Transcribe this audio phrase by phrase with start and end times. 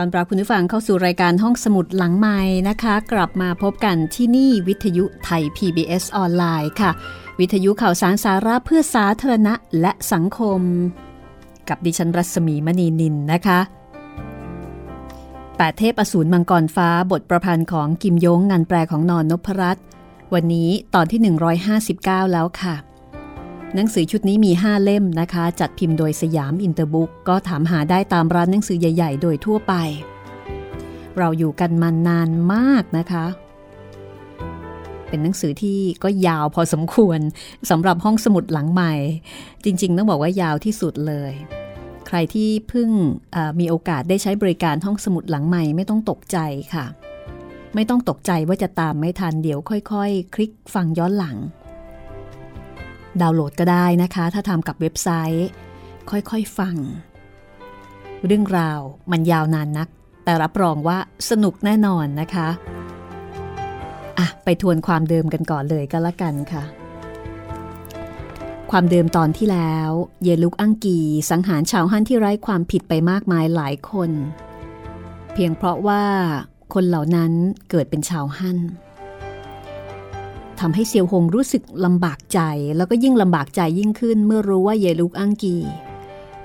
[0.00, 2.38] ต้อนรับคุณผู้ฟังเข้าสู่รายการห้องสมุดหลังไมค์
[2.68, 6.90] นะคะ กลับมาพบกันที่นี่วิทยุ Thai PBS ออนไลน์ค่ะ
[7.40, 10.60] วิทยุข่าวสารสาระเพื่อสาธารณะและสังคม
[11.68, 13.60] กับดิฉันรัศมีมณีนิลนะคะ
[15.56, 19.84] แปดเทพอสูรมังกรฟ้าบทประพันธ์ของกิมยงงานแปลของนอนนพรัตน์
[20.34, 21.20] วันนี้ตอนที่
[21.76, 22.87] 159 แล้วค่ะ
[23.74, 29.74] หนังสือชุดนี้มี 5 เล่มนะคะ จัดพิมพ์โดยสยามอินเตอร์บุ๊กก็ถามหาได้ตามร้านหนังสือใหญ่ ๆ โดยทั่วไป
[31.18, 33.26] เราอยู่กันมานานมากนะคะ
[35.08, 37.20] เป็นหนังสือที่ก็ยาวพอสมควร
[37.70, 38.92] สำหรับห้องสมุดหลังใหม่
[39.64, 41.32] จริง ๆ ต้องบอกว่ายาวที่สุดเลย
[42.06, 42.88] ใครที่เพิ่ง
[43.60, 46.38] มีโอกาสได้ใช้บริการห้องสมุดหลังใหม่ไม่ต้องตกใจ
[46.74, 46.86] ค่ะ
[47.74, 49.98] ไม่ต้องตกใจว่าจะตามไม่ทันเดี๋ยวค่อย ๆค
[50.34, 51.36] คลิกฟังย้อนหลัง
[53.22, 55.48] ดาวน์โหลดก็ได้นะคะ ถ้าทำกับเว็บไซต์
[56.10, 56.76] ค่อยๆฟัง
[58.26, 58.80] เรื่องราว
[59.12, 59.88] มันยาวนานนัก
[60.24, 60.98] แต่รับรองว่า
[61.30, 62.48] สนุกแน่นอนนะคะ
[64.18, 66.62] อะไปทวนความเดิมกันก่อนเลยก็แล้วกันค่ะ
[68.70, 69.90] ความเดิมตอนที่แล้ว
[70.22, 70.98] เยลุกอังกี
[71.30, 74.10] สังหารชาวฮั่นที่ไร้ความผิดไปมากมายหลายคน
[75.32, 76.04] เพียงเพราะว่า
[76.74, 77.32] คนเหล่านั้น
[77.70, 78.58] เกิดเป็นชาวฮั่น
[80.60, 82.40] ทำให้เซียวหงรู้สึกลำบากใจ
[82.76, 85.58] แล้วก็ยิ่งลำบากใจยิ่งขึ้น เมื่อรู้ว่าเยลุกอังกี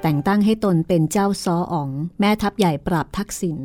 [0.02, 1.90] แต่งตั้งให้ตนเป็นเจ้าซออ๋อง
[2.20, 3.60] แม่ทัพใหญ่ปราบทักษิณ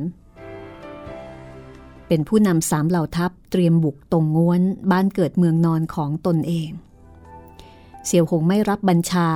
[2.09, 6.71] เป็นผู้นำสามเหล่าทัพเตรียมบุกตรงง้วนบ้านเกิดเมืองนอนของตนเอง
[8.07, 9.29] เสี่ยวหงไม่รับบัญชา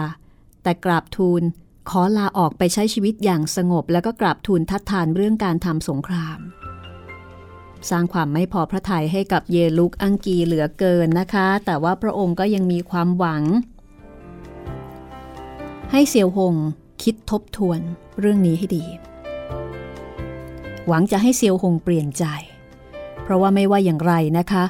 [0.62, 1.42] แต่กราบทูล
[1.90, 6.38] ขอลาออกไปใช้ชีวิตอย่างสงบ แล้วก็กราบทูลทัดทานเรื่องการทำสงคราม
[7.90, 13.42] สร้างความไม่พอพระทัยให้กับเยลุกอังกีเหลือเกินนะคะ แต่ว่าพระองค์ก็ยังมีความหวัง
[15.92, 16.54] ให้เสี่ยวหง
[17.02, 17.80] คิดทบทวน
[18.20, 18.84] เรื่องนี้ให้ดี
[20.86, 22.24] หวังจะให้เซียวหงเปลี่ยนใจ
[23.22, 24.64] เพราะว่าไม่ว่าอย่างไรนะคะ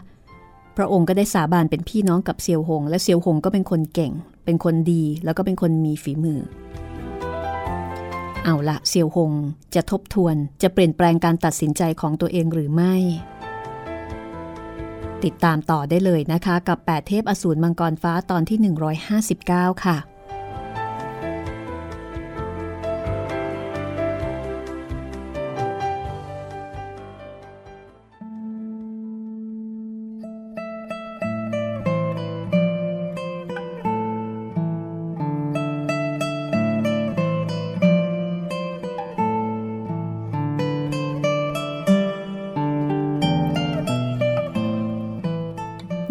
[0.76, 4.12] พระองค์ก็ได้สาบานเป็นพี่น้องกับเซียวหง และเซียวหงก็เป็นคนเก่ง
[4.44, 6.40] เป็นคนดีแล้วก็เป็นคนมีฝีมือ
[8.44, 9.32] เอาละเซียวหง
[9.74, 12.94] จะทบทวนจะเปลี่ยนแปลงการตัดสินใจของตัวเองหรือไม่
[15.24, 18.58] ติดตามต่อได้เลยนะคะ กับ 8 เทพอสูรมังกรฟ้าตอนที่
[19.20, 19.96] 159 ค่ะ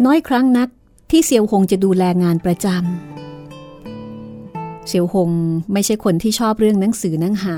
[0.06, 0.68] น้อยครั้งนัก
[1.10, 5.30] ที่เซียวหงจะดูแลงานประจำเซียวหง
[5.72, 7.56] ไม่ใช่คนที่ชอบเรื่องหนังสือนังหา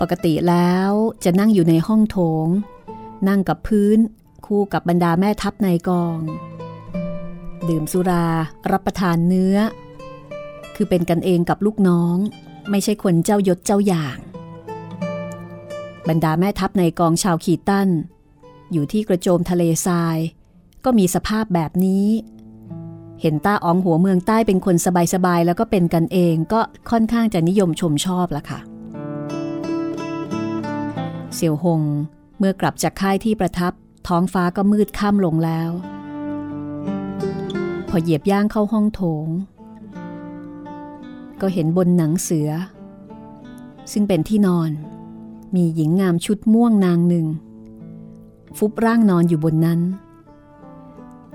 [0.00, 0.90] ปกติแล้ว
[1.24, 2.46] จะนั่งอยู่ในห้องโถง
[3.28, 3.98] นั่งกับพื้น
[4.46, 6.18] คู่กับบรรดาแม่ทัพในกอง
[7.68, 8.26] ดื่มสุรา
[8.72, 9.56] รับประทานเนื้อ
[10.74, 12.16] คือเป็นกันเองกับลูกน้อง
[12.70, 14.18] ไม่ใช่คนเจ้ายศเจ้าอย่าง
[16.08, 17.88] บรรดาแม่ทัพในกองชาวขีตัน
[18.72, 20.18] อยู่ที่กระโจมทะเลทราย
[20.84, 22.06] ก็มีสภาพแบบนี้
[23.20, 24.76] เห็นต้าอ๋องหัวเมืองใต้เป็นคน
[25.14, 28.60] สบายๆ แล้วก็เป็นกันเองก็ค่อนข้างจะนิยมชมชอบละค่ะ
[31.34, 31.82] เสี่ยวหง
[32.38, 33.72] เมื่อกลับจากค่ายที่ประทับ
[34.08, 35.70] ท้องฟ้าก็มืดค่ำลงแล้ว
[37.88, 39.26] พอเหยียบย่างเข้าห้องโถง
[41.40, 42.50] ก็เห็นบนหนังเสือ
[43.92, 44.70] ซึ่งเป็นที่นอน
[45.54, 47.26] มีหญิงงามชุดม่วงนางหนึ่ง
[48.58, 49.80] ฟุบร่างนอนอยู่บนนั้น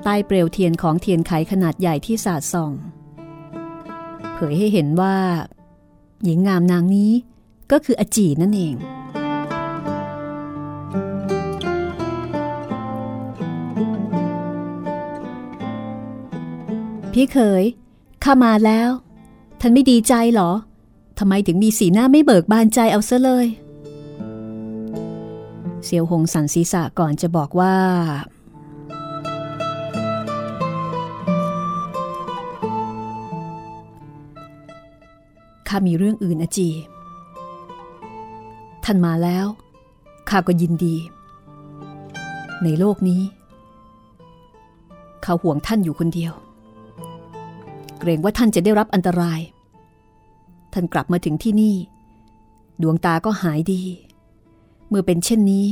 [0.03, 2.71] ใต้เปลวเทียนของเทียนไขขนาดใหญ่ที่สาดส่อง
[4.33, 5.15] เผยให้เห็นว่า
[6.23, 7.11] หญิงงามนางนี้
[7.71, 8.75] ก็คืออจีนั่นเอง
[17.13, 17.63] พี่เคย
[18.23, 18.89] ข้ามาแล้ว
[19.59, 20.51] ท่านไม่ดีใจหรอ
[21.19, 23.47] ทำไมถึงมีสีหน้าไม่เบิกบานใจเอาซะเลย
[25.83, 27.75] เสียวหงสันศีษะก่อนจะบอกว่า
[35.67, 36.69] ข้ามีเรื่องอื่นอจี
[38.83, 39.45] ท่านมาแล้ว
[40.29, 40.95] ข้าก็ยินดี
[42.63, 43.21] ในโลกนี้
[45.23, 46.33] เขาห่วงท่านอยู่คนเดียว
[47.99, 49.39] เกรงว่าท่านจะได้รับอันตราย
[50.73, 51.75] ท่านกลับมาถึงที่นี่
[52.81, 53.83] ดวงตาก็หายดี
[54.89, 55.67] เมื่อเป็นเช่นนี้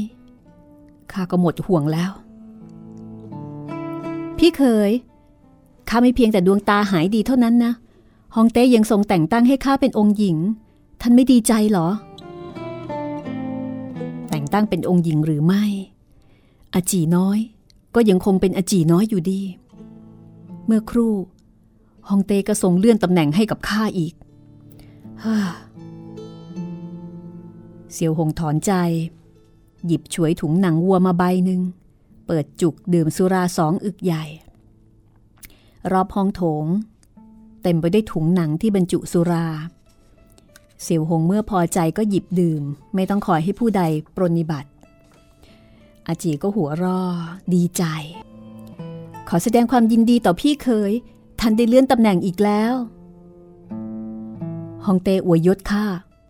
[1.11, 2.11] ข้าก็หมดห่วงแล้ว
[4.37, 4.91] พี่เคย
[5.89, 7.73] ข้าไม่เพียงแต่ดวงตาหายดีเท่านั้นนะ
[8.35, 10.37] ฮองเต้ยังทรงแต่งตั้งให้ข้าเป็นองค์หญิง
[11.01, 11.87] ท่านไม่ดีใจหรอ
[14.29, 15.63] แต่งตั้งเป็นองค์หญิงหรือไม่
[16.73, 17.39] อาจีน้อย
[17.95, 19.41] ก็ยังคงเป็นอาจีน้อยอยู่ดี
[20.65, 21.13] เมื่อครู่
[22.09, 24.13] ฮองเต้ก็ทรงเลื่อนตำแหน่งให้กับข้าอีก
[25.23, 25.37] ฮ่า
[27.93, 28.71] เสียวหงถอนใจ
[29.85, 31.61] หยิบฉวยถุงหนังวัวมาใบหนึ่ง
[32.27, 34.23] เปิดจุกดื่มสุราสองอึกใหญ่
[35.91, 36.65] รอบห้องโถง
[37.67, 39.47] เต็มไปด้วยถุงหนังที่บรรจุสุรา
[40.81, 42.63] เสี่ยวหงเมื่อพอใจก็หยิบดื่ม
[42.95, 43.81] ไม่ต้องคอยให้ผู้ใด
[44.15, 44.69] ปรนิบัติ
[46.07, 47.01] อาจีก็หัวรอ
[47.53, 47.83] ดีใจ
[49.29, 50.91] ขอแสดงความยินดีต่อพี่เคย
[51.39, 52.73] ท่านได้เลื่อนตำแหน่งอีกแล้ว
[54.85, 55.85] ฮองเตอวยยศข้า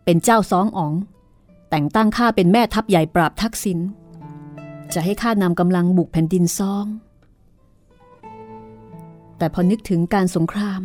[0.05, 0.93] เป็นเจ้าซองอ๋อง
[1.69, 3.79] แต่งตั้งข้าเป็นแม่ทัพใหญ่ปราบทักษิณ
[4.93, 6.85] จะให้ข้านำกำลังบุกแผ่นดินซอง
[9.37, 10.83] แต่พอนึกถึงการสงคราม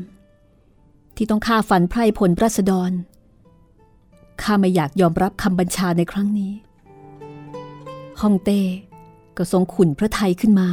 [1.22, 2.92] ที่ต้องฆ่าฟันไพร่พลรัษฎร
[4.42, 6.52] ข้าไม่อยากยอมรับคำบัญชาในครั้งนี้
[8.20, 8.60] ฮ่องเต้
[9.36, 10.68] ก็ทรงขุนพระไทยขึ้นมา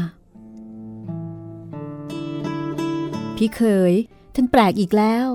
[3.36, 3.92] พี่เคย
[4.36, 5.28] ท่านแปลกอีกแล้ว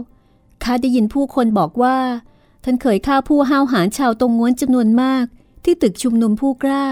[0.64, 1.98] ข้าได้ยินผู้คนบอกว่า
[2.64, 5.24] ท่านเคยฆ่าผู้ห้าวหาญชาวตรงง้วนจำนวนมาก
[5.64, 6.84] ที่ตึกชุมนุมผู้กล้า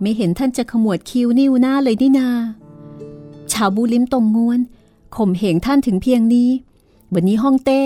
[0.00, 2.28] ไม่เห็นท่านจะขมวดคิ้วนิ้วหน้าเลยนี่นา
[3.52, 4.60] ชาวบูลิมตรงง้วน
[5.16, 6.50] ข่มเหงท่านถึงเพียงนี้
[7.14, 7.80] วันนี้ฮ่องเต้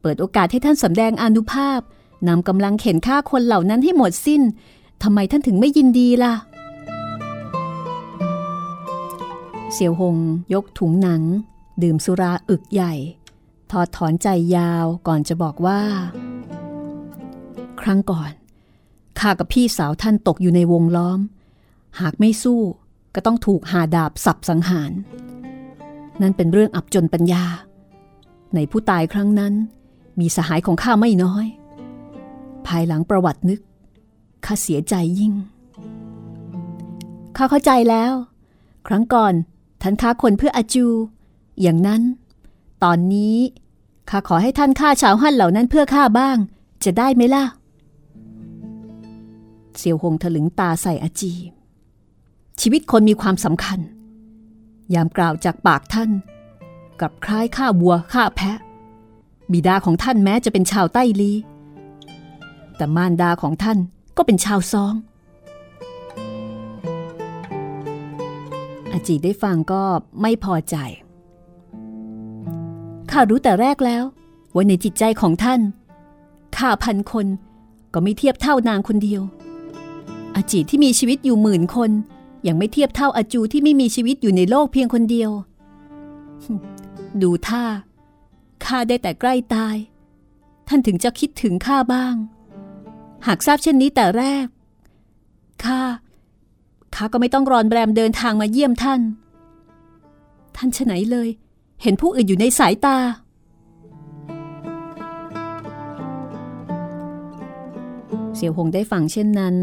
[0.00, 1.80] เปิดโอกาสให้ท่านสำแดงอนุภาพ
[2.28, 4.42] นำกำลังเข็นฆ่าคนเหล่านั้นให้หมดสิ้น
[5.02, 6.34] ทำไมท่านถึงไม่ยินดีล่ะ
[9.72, 10.16] เสี่ยวหง
[10.54, 11.22] ยกถุงหนัง
[11.82, 12.94] ดื่มสุราอึกใหญ่
[13.70, 15.80] ทอดถอนใจยาวก่อนจะบอกว่า
[17.80, 18.32] ครั้งก่อน
[19.18, 21.20] ข้ากับพี่สาวท่านตกอยู่ในวงล้อม
[22.00, 22.60] หากไม่สู้
[23.14, 24.92] ก็ต้องถูกหาดาบสับสังหาร
[26.20, 27.44] นั่นเป็นเรื่องอับจนปัญญา
[28.54, 29.54] ในผู้ตายครั้งนั้น
[30.20, 31.46] มีสหายของข้าไม่น้อย
[32.66, 33.60] ภายหลังประวัตินึก
[34.44, 35.32] ข้าเสียใจยิ่ง
[37.36, 38.12] ข้าเข้าใจแล้ว
[38.86, 39.34] ครั้งก่อน
[39.82, 40.86] ท่านฆ่าคนเพื่ออาจู
[41.60, 42.02] อย่างนั้น
[42.84, 43.36] ตอนนี้
[44.10, 46.36] ข้าขอให้ท่านฆ่าชาวฮั่นเหล่านั้นเพื่อข้าบ้าง
[46.84, 47.44] จะได้ไหมล่ะ
[49.78, 51.32] เสี่ยวหงถลึงตาใส่อาจี
[52.60, 53.80] ชีวิตคนมีความสำคัญ
[54.94, 56.10] ยามกล่าวจากปากท่าน
[57.00, 58.58] กับคล้ายฆ่าวัวฆ่าแพะ
[59.52, 61.32] บิดาของท่านแม้จะเป็นชาวใต้ลี
[62.76, 63.78] แต่มารดาของท่าน
[64.16, 64.94] ก็เป็นชาวซอง
[68.92, 69.82] อาจีได้ฟังก็
[70.20, 70.76] ไม่พอใจ
[73.10, 74.04] ข้ารู้แต่แรกแล้ว
[74.54, 75.60] ว่าในจิตใจของท่าน
[76.56, 77.26] ข้าพันคน
[77.92, 79.22] ก็ไม่เทียบเท่านางคนเดียว
[80.34, 81.90] อาจีที่มีชีวิตอยู่หมื่นคน
[82.46, 85.30] ยังไม่เทียบเท่าอาจูที่ไม่มีชีวิตอยู่ในโลกเพียงคนเดียว
[87.22, 87.64] ดูท่า
[88.64, 89.76] ข้าได้แต่ใกล้ตาย
[90.68, 92.14] ท่านถึงจะคิดถึงข้าบ้าง
[93.26, 94.46] หากทราบเช่นนี้แต่แรก
[95.64, 95.80] ข้า
[96.94, 99.00] ข้าก็ไม่ต้องรอนแรมเดินทางมาเยี่ยมท่าน
[100.56, 101.28] ท่านฉไหนเลย
[101.82, 102.98] เห็นผู้อื่นอยู่ในสายตา
[108.36, 109.56] เสี่ยวหงได้ฟังเช่นนั้น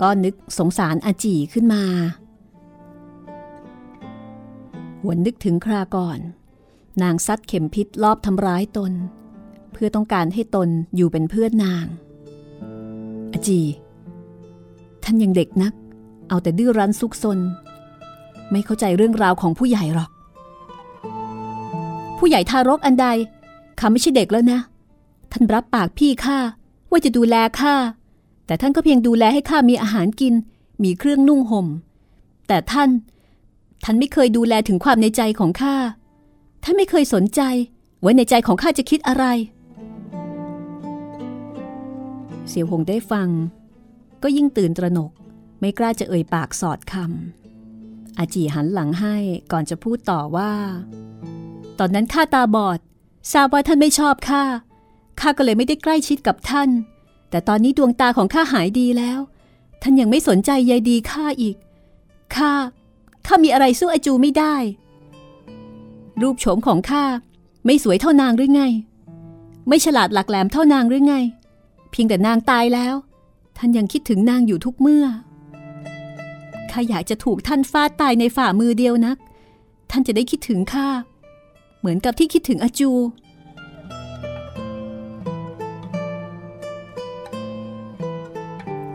[0.00, 1.82] ก็นึกสงสารอาจีขึ้นมา
[5.04, 6.18] หวนนึกถึงคราก่อน
[7.02, 8.92] นางซัดเข็มพิษลอบทำร้ายตน
[9.72, 11.86] เพื่อต้องการให้ตนอยู่เป็นเพื่อนนาง
[13.32, 13.60] อจี
[15.04, 15.72] ท่านยังเด็กนัก
[16.28, 17.38] เอาแต่ดื้อรั้นซุกซน
[18.50, 20.10] ไม่เข้าใจเรื่องราวของผู้ใหญ่หรอก
[22.18, 23.06] ผู้ใหญ่ทารกอันใด
[23.78, 24.60] ข้าไม่ใช่เด็กแล้วนะ
[25.32, 26.38] ท่านรับปากพี่ข้า
[26.90, 27.74] ว่าจะดูแลข้า
[28.46, 30.34] แต่ท่านก็เพียงดูแลให้ข้ามีอาหารกิน
[30.82, 31.66] มีเครื่องนุ่งห่ม
[32.48, 32.88] แต่ท่าน
[33.84, 35.76] ท่านไม่เคยดูแลถึงความในใจของข้า
[36.64, 37.40] ท่านไม่เคยสนใจ
[38.02, 39.24] ว่าในใจของข้าจะคิดอะไร
[42.48, 43.28] เสี่ยวหงได้ฟัง
[44.22, 45.10] ก็ยิ่งตื่นตระหนก
[45.60, 49.16] ไม่กล้าจะเอ่ยปากสอดคำ อาจีหันหลังให้
[49.52, 50.52] ก่อนจะพูดต่อว่า
[51.78, 52.78] ตอนนั้นข้าตาบอด
[53.32, 54.44] ทราบว่าท่านไม่ชอบข้า
[55.20, 56.70] ข้าก็เลยไม่ได้ใกล้ชิดกับท่าน
[57.30, 59.18] แต่ตอนนี้ดวงตาของข้าหายดีแล้ว
[59.82, 61.56] ท่านยังไม่สนใจใยดีข้าอีก
[62.36, 62.52] ข้า
[63.26, 64.54] ข้ามีอะไรสู้อาจูไม่ได้
[66.22, 67.04] รูปโฉมของข้า
[67.64, 68.62] ไม่สวยเท่านางหรือไง
[69.68, 71.14] ไม่ฉลาดหลักแหลมเท่านางหรือไง
[71.90, 72.94] เพียงแต่นางตายแล้ว
[73.58, 75.06] ท่านยังคิดถึงนางอยู่ทุกเมื่อ
[76.70, 79.18] ข้าอยากจะถูกท่านฟาดตายในฝ่ามือเดียวนัก
[79.90, 80.88] ท่านจะได้คิดถึงข้า
[81.78, 82.90] เหมือนกับที่คิดถึงอาจู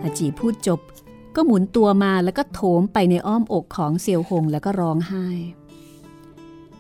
[0.04, 0.80] อาจีพูดจบ
[1.36, 5.28] ก็หมุนตัวมาแล้วก็โถมไปในอ้อมอกของเสี่ยวหงแล้วก็ร้องไห้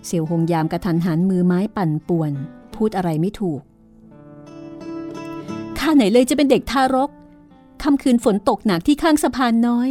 [0.05, 2.31] เสี่ยวหงยามกระทันหันมือไม้ปั่นป่วน
[2.75, 3.61] พูดอะไรไม่ถูก
[5.79, 7.09] ข้าไหนเลยจะเป็นเด็กทารก
[7.83, 9.89] ค่ำคืนฝนตกหนักที่ข้างสะพานน้อย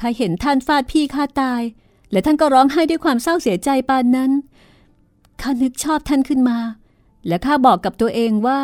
[0.00, 1.62] ข้าเห็นท่านฟาดพี่ข้าตาย
[2.10, 4.30] และท่านก็ร้องไห้ด้วยความเศร้าเสียใจปานนั้น
[5.40, 6.58] ข้านึกชอบท่านขึ้นมา
[7.26, 8.58] และข้าบอกกับตัวเองว่า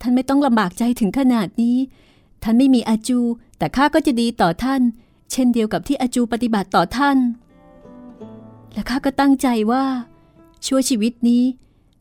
[0.00, 1.76] ท่านไม่ต้องลำบากใจถึงขนาดนี้
[2.42, 3.20] ท่านไม่มีอาจู
[3.58, 4.80] แต่ข้าก็จะดีต่อท่าน
[5.32, 7.18] เช่นเดียวกับที่อาจูปฏิบัติต่อท่าน
[8.72, 9.84] และข้าก็ตั้งใจว่า
[10.66, 11.44] ชั่วชีวิตนี้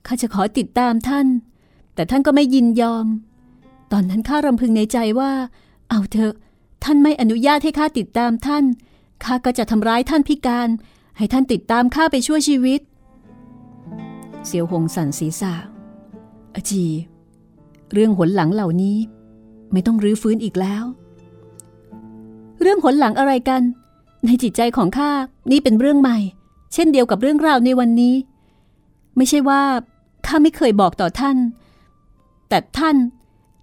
[0.07, 1.27] ข้าจะขอติดตามท่าน
[1.95, 3.05] แต่ท่านก็ไม่ยินยอม
[3.91, 5.31] ตอนนั้นข้ารำพึงในใจว่า
[5.89, 6.33] เอาเถอะ
[6.83, 8.63] ท่านไม่อนุญาตให้ข้าติดตามท่าน
[9.23, 10.69] ข้าก็จะทำร้ายท่านพิการ
[11.17, 12.81] ให้ท่านติดตามข้าไปชั่วชีวิต
[14.45, 15.53] เสียวหงสันศีรษะ
[16.55, 16.85] อาจี
[17.93, 18.97] เรื่องหนหลังเหล่านี้
[19.71, 20.83] ไม่ต้องรื้อฟื้นอีกแล้ว
[22.61, 23.61] เรื่องหนหลังอะไรกัน
[24.25, 25.11] ในจิตใจของข้า
[25.51, 26.17] นี่เป็นเรื่องใหม่
[26.73, 28.15] เช่นเดียวกับเรื่องราวในวันนี้
[29.15, 29.61] ไม่ใช่ว่า
[30.25, 31.37] ข้าไม่เคยบอกต่อท่าน
[32.49, 32.95] แต่ท่าน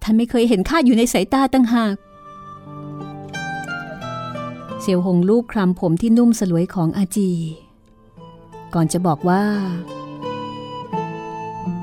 [0.02, 1.96] ท่านไม่เคยเห็นข้าอยู่ในสายตาตั้งหาก
[4.80, 7.30] เสียวหงลูกคลำผมที่นุ่มสลวยของอาจี
[8.74, 9.42] ก่อนจะบอกว่า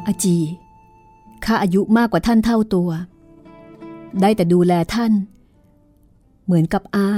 [0.07, 0.37] อาจี
[1.45, 2.89] ข้าอายุมากกว่าท่านเท่าตัว
[4.21, 5.11] ได้แต่ดูแลท่าน
[6.45, 7.09] เหมือนกับอา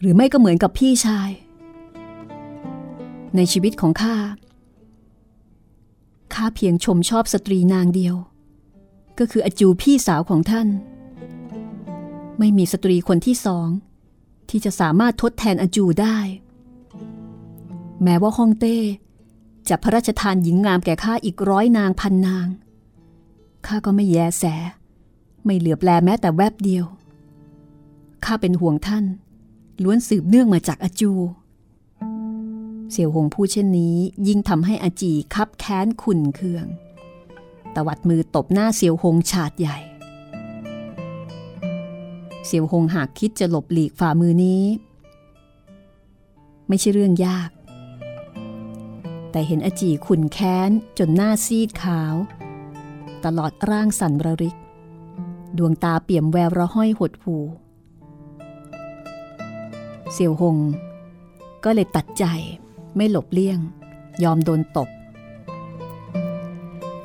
[0.00, 1.30] หรือไม่ก็เหมือนกับพี่ชาย
[3.36, 4.16] ในชีวิตของข้า
[6.34, 8.16] ข้าเพียงชมชอบสตรีนางเดียว
[9.18, 10.68] ก็คืออาจูพี่สาวของท่าน
[12.38, 13.68] ไม่มีสตรีคนที่สอง
[14.50, 16.18] ที่จะสามารถทดแทนอจูได้
[18.02, 18.78] แม้ว่าฮ่องเต้
[19.68, 22.46] จะพระราชทานหญิงงามแก่ข้าอีกร้อยนางพันนาง
[23.66, 24.44] ข้าก็ไม่แยแส
[25.46, 26.84] ไม่เหลือแปลแม้แต่แวบเดียว
[28.24, 29.04] ข้าเป็นห่วงท่าน
[29.82, 31.12] ล้วนสืบเนื่องมาจากอาจู
[32.90, 33.96] เสี่ยวหงพูดเช่นนี้
[34.28, 36.66] ยิ่งทำให้อาจีคับแค้นขุนเคือง
[37.74, 39.78] ตวัดมือตบหน้าเสี่ยวหงฉาดใหญ่
[42.46, 44.64] เสี่ยวหงหากคิดจะหลบหลีกฝ่ามือนี้
[46.68, 47.50] ไม่ใช่เรื่องยาก
[49.30, 52.14] แต่เห็นอาจีขุนแค้นจนหน้าซีดขาว
[53.24, 54.56] ตลอดร่างสั่นระริก
[55.58, 57.36] ดวงตาเปี่ยมแววระห้อยหดหู
[60.12, 60.56] เสี่ยวหง
[61.64, 62.24] ก็เลยตัดใจ
[62.96, 63.58] ไม่หลบเลี่ยง
[64.24, 64.88] ยอมโดนตบ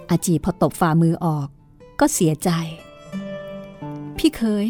[0.10, 1.48] อาจีพอตบฝ่ามือออก
[2.00, 2.50] ก็เสียใจ
[4.18, 4.66] พี่เคย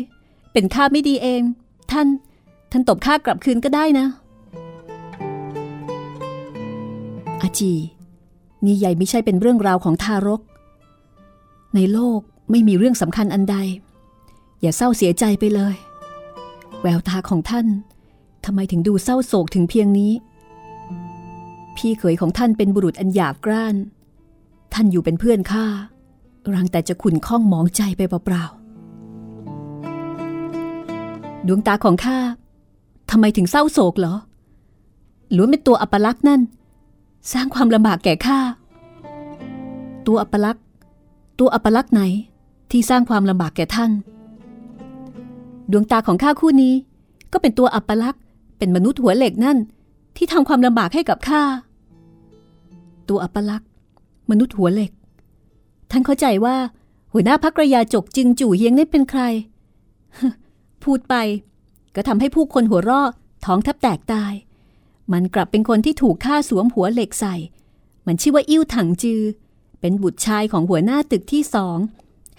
[0.54, 1.42] เป็นข้าไม่ดีเอง
[1.92, 2.08] ท่าน
[2.72, 4.08] ท่านตบข้ากลับคืนก็ได้นะ
[7.42, 7.74] อาจี
[8.66, 10.42] นี่ใหญ่ไม่ใช่เป็นเรื่องราวของทารก
[11.76, 12.22] ในโลก
[12.52, 13.56] ไม่มีเรื่องสำคัญอันใด
[14.62, 15.76] อย่าเศร้าเสียใจไปเลย
[16.82, 17.68] แววตาของท่าน
[18.46, 20.12] ทำไมถึงดูเศร้าโศกถึงเพียงนี้
[21.76, 23.76] พี่เขยของท่านเป็นบุรุษอันหยาบกร้าน
[24.74, 25.66] ท่านอยู่เป็นเพื่อนข้า
[26.54, 32.18] รังแต่จะขุนข้องหมองใจไปเปล่าๆดวงตาของข้า
[33.10, 34.16] ทำไมถึงเศร้าโศกเหรอ
[35.32, 36.42] หรือเป็นตัวอัปลักษณ์นั่น
[37.34, 38.40] สร้างความลำบากแก่ข้า
[40.08, 40.66] ตัวอัปลักษณ์
[41.40, 42.02] ตัวอัปลักษณ์ไหน
[42.72, 43.92] ที่สร้างความลำบากแก่ท่าน
[45.72, 46.74] ดวงตาของข้าคู่นี้
[47.34, 48.22] ก็เป็นตัวอัปลักษณ์
[48.58, 49.58] เป็นมนุษย์หัวเหล็กนั่น
[50.16, 51.44] ที่ทำความลำบากให้กับข้า
[53.10, 53.70] ตัวอัปลักษณ์
[54.30, 54.92] มนุษย์หัวเหล็ก
[55.92, 56.56] ท่านเข้าใจว่า
[57.14, 59.22] หัวหน้าพักระยาจกจึงจู่เฮียงนี่เป็นใคร
[60.84, 61.16] พูดไป
[61.96, 63.10] ก็ทำให้ผู้คนหัวราะ
[63.46, 64.34] ท้องแทบแตกตาย
[65.12, 67.36] มันกลับเป็นคนที่ถูกฆ่าสวมหัวเหล็กใส่
[68.06, 69.22] มันชื่อว่าอิ่วถังจือ
[69.80, 71.78] เป็นบุตรชายของหัวหน้าตึกที่สอง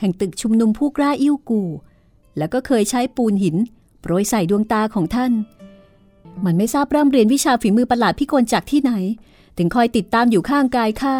[0.02, 1.62] แห่งตึกชุมนุมผู้กล้าอิ่วกู
[2.38, 3.56] แล้วก็เคยใช้ปูนหิน
[4.00, 5.32] โปรยใส่ดวงตาของท่าน
[6.44, 8.92] มันไม่ทราบร่ำเรียนวิชาฝีมือประหลาดพิกลจากที่ไหน
[9.56, 11.16] ถึงคอยติดตามอยู่ข้างกายข้า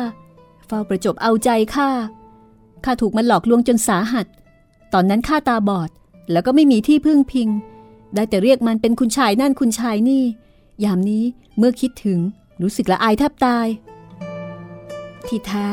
[0.67, 1.91] เฝ้าประจบเอาใจข้า
[2.85, 4.27] ข้าถูกมันหลอกลวงจนสาหัส
[4.93, 5.91] ตอนนั้นข้าตาบอด
[6.33, 7.49] แล้วก็ไม่มีที่พึ่งพิง
[8.15, 10.23] ได้แต่เรียกมันเป็นคุณชายนั่นคุณชายนี่
[10.85, 11.25] ยามนี้
[11.59, 12.19] เมื่อคิดถึง
[12.63, 13.67] รู้สึกละอายแทบตาย
[15.27, 15.67] ที่แท้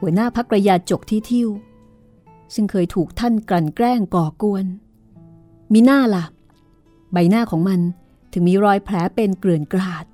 [0.00, 1.48] หัวหน้าพักระยาจกที่ทิว
[2.54, 4.66] ซึ่งเคยถูกท่านกลั่นแกล้งก่อกวน
[5.72, 6.24] มีหน้าล่ะ
[7.12, 7.80] ใบหน้าของมัน
[8.32, 10.04] ถึงมีรอยแผลเป็นเกลื่อนกราด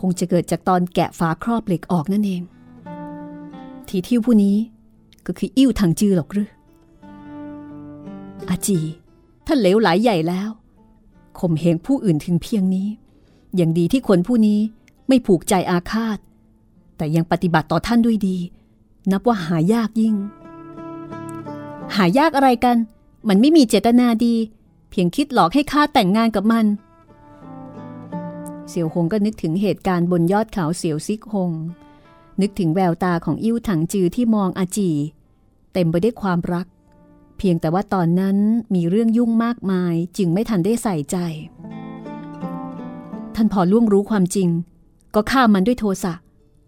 [0.00, 2.42] คงจะเกิดจากตอนแกะฝาครอบเหล็กออกนั่นเอง
[3.88, 4.56] ทีทิวผู้นี้
[5.26, 6.50] ก็คืออิ่วทางจือหรอกหรือ
[8.48, 8.78] อาจี
[9.46, 10.50] ท่านเหลวไหลใหญ่แล้ว
[11.38, 12.88] ข่มเหงผู้อื่นถึงเพียงนี้
[13.56, 14.60] อย่างดีที่คนผู้นี้
[15.08, 16.18] ไม่ผูกใจอาฆาต
[16.96, 18.36] แต่ยังปฏิบัติต่อท่านด้วยดี
[19.10, 20.14] นับว่าหายากยิ่ง
[21.96, 22.76] หายากอะไรกัน
[23.28, 24.34] มันไม่มีเจตนาดี
[24.90, 26.66] เพียงคิดหลอกให้ข้าแต่งงานกับมัน
[28.68, 31.52] เสี่ยวหงก็นึกถึงเหตุการณ์บนยอดเขาเสี่ยวซิกหง
[32.40, 34.90] นึกถึงแววตาของอิ่วถังจือที่มองอาจี
[35.72, 36.66] เต็มไปด้วยความรัก
[37.38, 38.36] เพียงแต่ว่าตอนนั้น
[38.74, 41.16] มีเรื่องยุ่งมากมายจึงไม่ทันได้ใส่ใจ
[43.34, 44.48] ท่านพอล่วงรู้ความจริง
[45.14, 46.12] ก็ฆ่ามันด้วยโทสะ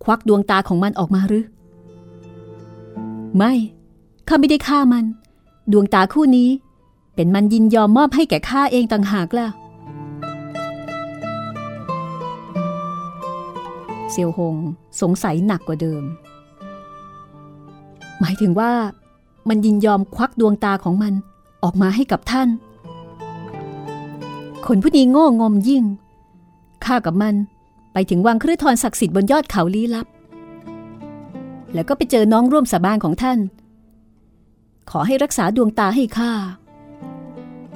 [0.04, 1.44] ควักดวงตาของมันออกมาหรือ
[3.36, 3.52] ไม่
[4.28, 5.04] ข้าไม่ได้ฆ่ามัน
[5.72, 6.48] ดวงตาคู่นี้
[7.14, 9.48] เป็นมันยินยอมมอบให้แก่ข้าเองต่างหากล่ะ
[14.10, 14.56] เซียวหง
[15.00, 16.02] สงสัยหนักกว่าเดิม
[18.20, 18.72] หมายถึงว่า
[19.48, 21.12] มันยินยอมควักดวงตาของมัน
[21.62, 22.48] ออกมาให้กับท่าน
[24.66, 25.84] คนผู้นี้โง่งมยิ่ง
[26.84, 27.34] ข้ากับมัน
[27.92, 30.06] ไปถึงวังครือทรศักดิ์สิทธิ์บนยอดเขาลี้ลับ
[31.74, 33.38] แล้วก็ไปเจอน้องร่วมสาบานของท่าน
[34.90, 36.32] ขอให้รักษาดวงตาให้ข้า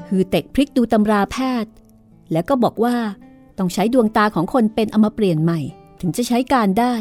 [0.09, 1.73] ฮือเต็กพลิกดูตำราแพทย์
[2.33, 2.97] แล้วก็บอกว่า
[3.59, 5.61] ต้องใช้ดวงตาของคนเป็นเอามาเปลี่ยนใหม่
[6.01, 6.95] ถึงจะใช้การได้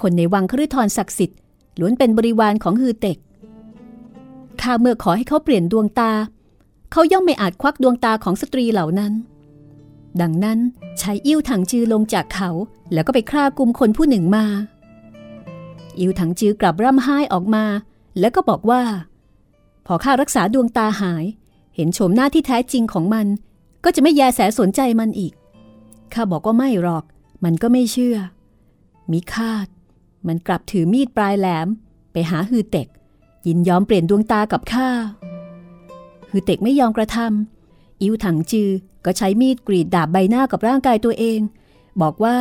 [0.00, 1.38] คนในวังครือทรศักดิ์สิทธิ์
[1.80, 3.18] ล้วนเป็นบริวารของฮือเต็ก
[4.60, 6.12] ข้าเมื่อขอให้เขาเปลี่ยนดวงตา
[6.92, 9.12] เขาย่อมไม่อาจควักดวงตาของสตรีเหล่านั้น
[10.20, 10.58] ดังนั้น
[10.98, 12.50] ใช้อิ่วถังจือลงจากเขา
[12.92, 14.44] แล้วก็ไปฆ่ากุมคนผู้หนึ่งมา
[15.98, 17.64] อิ่วถังจือกลับร่ำไห้ออกมา
[18.20, 18.82] แล้วก็บอกว่า
[19.86, 21.24] พอข้ารักษาดวงตาหาย
[21.74, 23.26] เห็นโฉมหน้าที่แท้จริงของมัน
[23.84, 25.32] ก็จะไม่แยแสสนใจมันอีก
[26.12, 27.04] ข้าบอกว่าไม่หรอก
[27.44, 28.16] มันก็ไม่เชื่อ
[29.10, 29.66] มิคาด
[30.26, 31.68] มันกลับถือมีดปลายแหลม
[32.12, 32.88] ไปหาฮือเต็ก
[33.46, 34.88] ยินยอมเปลี่ยนดวงตากับข้า
[36.30, 38.70] ฮือเต็กไม่ยอมกระทำอิวถังจือ
[39.04, 41.40] ก็ใช้มีดกรีดดาบใบหน้ากับร่างกายตัวเอง
[42.00, 42.36] บอกว่า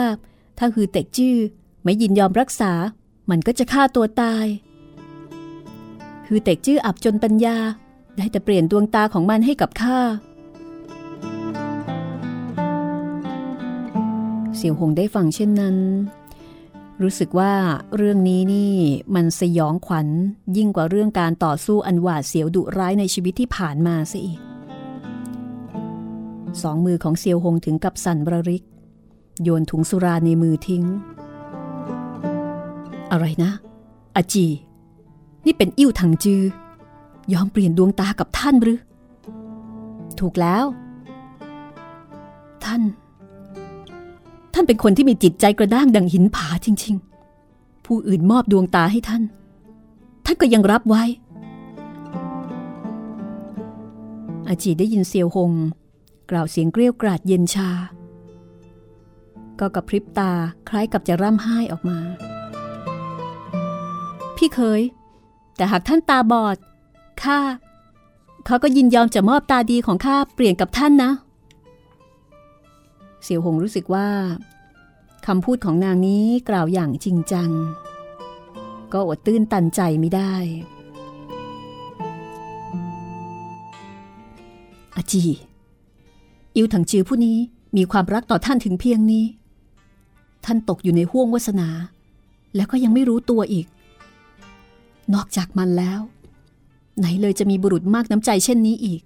[0.58, 1.38] ถ้าฮือเต็กจื้อ
[1.84, 2.72] ไม่ยินยอมรักษา
[3.30, 4.46] มันก็จะฆ่าตัวตาย
[6.28, 7.58] ฮือเต็กจื้ออับจนปัญญา
[8.18, 10.00] ได้แต่เปลี่ยนดวงตาของมันให้กับข้า
[14.56, 15.78] เสี่ยวหงได้ฟังเช่นนั้น
[17.02, 17.54] รู้สึกว่า
[17.96, 18.74] เรื่องนี้นี่
[19.16, 20.08] มันสยองขวัญ
[20.58, 24.40] ยิ่งกว่าเรื่องการต่อสู้อันหวาดเสียวดุร้ายในชีวิตที่ผ่านมาซะอีก
[26.62, 28.64] สองมือของเซียวหงถึงกับสั่นระริก
[29.44, 30.84] โยนถุงสุราในมือทิ้ง
[33.12, 33.52] อะไรนะ
[34.16, 34.48] อาจี
[35.46, 36.42] นี่เป็นอิ่วถังจือ
[37.34, 38.80] ยอมเปลี่ยนดวงตากับท่านหรือ
[40.20, 40.66] ถูกแล้ว
[42.64, 42.82] ท่าน
[44.54, 46.96] ท่านเป็นคนที่มีจิตใจกระด้างดังหินผาจริง
[47.42, 49.24] ๆ ผู้อื่นมอบดวงตาให้ท่าน
[50.26, 51.04] ท่านก็ยังรับไว้
[54.48, 55.52] อาจีได้ยินเซียวหง
[56.30, 57.70] กล่าวเสียงเกลียวกราดเย็นชา
[59.60, 60.32] ก็กระพริบตา
[60.70, 62.00] คล้ายกับจะร่ำไห้ออกมา
[64.38, 64.82] พี่เคย
[65.56, 66.58] แต่หากท่านตาบอด
[67.24, 67.40] ข้า
[68.46, 71.12] เขาก็ยินยอมจะมอบตาดีของข้าเปลี่ยนกับท่านนะ
[73.24, 74.08] เสี่ยวหงรู้สึกว่า
[75.28, 77.50] คำพูดของนางนี้กล่าวอย่างจริงจัง
[78.94, 80.34] ก็อดตื้นตันใจไม่ได้
[84.96, 85.24] อาจี
[86.56, 87.38] อิวถังจือผู้นี้
[87.78, 89.26] มีความรักต่อท่านถึงเพียงนี้
[90.46, 91.70] ท่านตกอยู่ในห้วงวาสนา
[92.56, 93.66] แล้วก็ยังไม่รู้ตัวอีก
[95.14, 96.00] นอกจากมันแล้ว
[97.00, 99.02] ไหนเลยจะมีบุรุษมากน้ำใจเช่นนี้อีก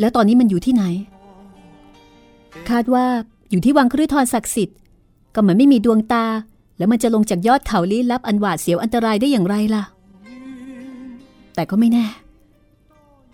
[0.00, 0.84] แล้วตอนนี้มันอยู่ที่ไหน
[2.70, 3.06] คาดว่า
[3.50, 4.78] อยู่ที่วังครืทรศักดิ์สิทธิ์
[5.34, 6.24] ก็เหมือนไม่มีดวงตา
[6.78, 9.84] แล้วมันจะลงจากยอดเขาลี้ลับอันหวาดเสียวอันตรายได้อย่างไรล่ะ
[11.54, 12.06] แต่ก็ไม่แน่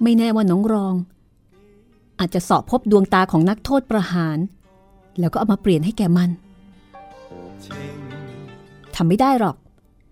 [0.02, 0.94] ไม่แน่ว่าน้องรอง
[2.18, 4.38] อาจจะสอบพบดวงตาของนักโทษประหาร
[5.20, 6.30] แล้วก็เอามาเปลี่ยนให้แก่มัน
[8.96, 9.56] ทำไม่ได้หรอก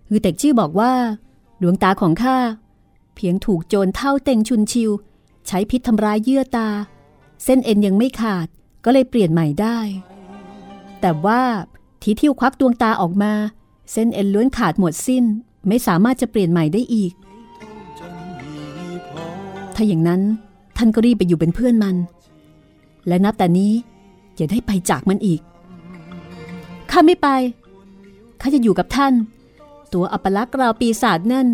[0.08, 0.92] คือเต็กชื่อบอกว่า
[1.62, 2.38] ดวงตาของข้า
[3.14, 4.90] เพียงถูกโจรเท่าเต็งชุนชิว
[5.46, 6.68] ใช้พิษทำร้ายเยื่อตา
[7.44, 8.46] เส้นเอ็นยังไม่ขาด
[8.84, 9.78] ก็เลยเปลี่ยนใหม่ได้
[11.00, 11.42] แต่ว่า
[12.02, 13.32] ทีทิวควักดวงตาออกมา
[13.92, 15.24] เส้นเอ็นล้วนขาดหมดสิ้น
[15.68, 17.12] ไม่สามารถจะเปลี่ยนใหม่ได้อีก
[19.74, 20.20] ถ้าอย่างนั้น
[20.76, 21.96] ท่านก็รีบไปอยู่เป็นเพื่อนมัน
[23.06, 23.72] และนับแต่นี้
[24.36, 25.40] อย่าได้ไปจากมันอีก
[26.90, 27.28] ข้าไม่ไป
[28.40, 29.12] ข้าจะอยู่กับท่าน
[29.94, 31.48] ตัวอัปลักษ์ราวปีศาจนั่น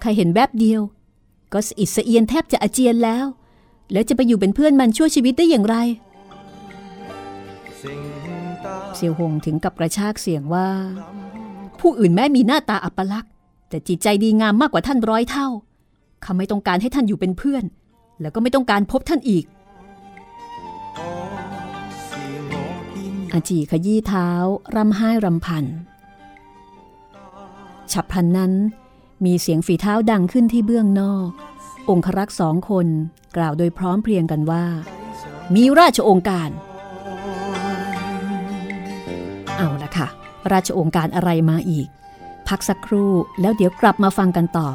[0.00, 0.80] ใครเห็นแวบเดียว
[1.52, 3.24] ก็สะอิดสะเอียนแทบจะอาเจียนแล้ว
[3.92, 5.76] แล้วจะไปอยู่เป็นเพื่อนมันชั่วชีวิตได้อย่างไร
[8.96, 10.68] เสี่ยวหงถึงกับกระชากเสียงว่า
[11.80, 13.32] ผู้อื่นแม้มีหน้าตาอัปลักษ์
[13.68, 15.48] แต่จิตใจดีงามมากกว่าท่านร้อยเท่า
[16.24, 17.64] ข้าไม่ต้องการให้ท่านอยู่เป็นเพื่อน
[18.20, 19.44] แล้วก็ไม่ต้องการพบท่านอีก
[23.32, 24.28] อาจีขยี้เท้า
[24.76, 25.64] รำไห้รำพัน
[27.92, 28.52] ฉับพลันนั้น
[29.24, 31.28] มีเสียงฝีเท้าดังขึ้นที่เบื้องนอก
[31.90, 32.86] องครักษ์สองคน
[33.36, 34.64] กล่าวโดยพร้อมเพรียงกันว่า
[35.54, 36.50] มีราชองค์การ
[39.56, 40.08] เอาละค่ะ
[40.52, 41.88] ราชองค์การอะไรมาอีก
[42.48, 44.68] พักสักครู่แล้วเดี๋ยวกลับมาฟังกันต่อ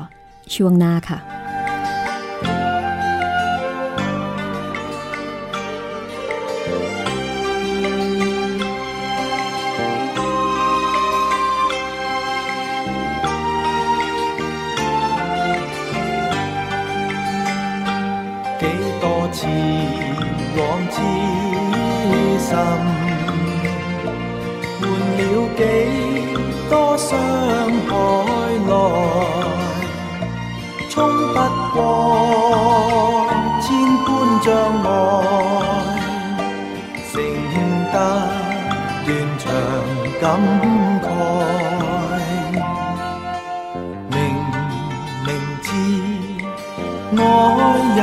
[0.55, 1.19] ช่วงหน้าค่ะ
[27.05, 27.13] 多傷
[27.87, 27.93] 害
[28.65, 28.71] 來，
[30.89, 30.93] 衝
[31.33, 31.37] 不
[31.73, 31.77] 過
[33.61, 33.65] 千
[34.05, 34.07] 般
[34.41, 34.45] 障
[34.83, 34.87] 礙，
[37.11, 37.13] 剩
[37.91, 37.95] 得
[39.05, 39.43] 斷腸
[40.19, 40.23] 感
[41.03, 41.05] 慨。
[44.09, 44.13] 明
[45.25, 45.27] 明
[45.61, 45.67] 知
[47.17, 47.19] 愛
[47.97, 48.01] 有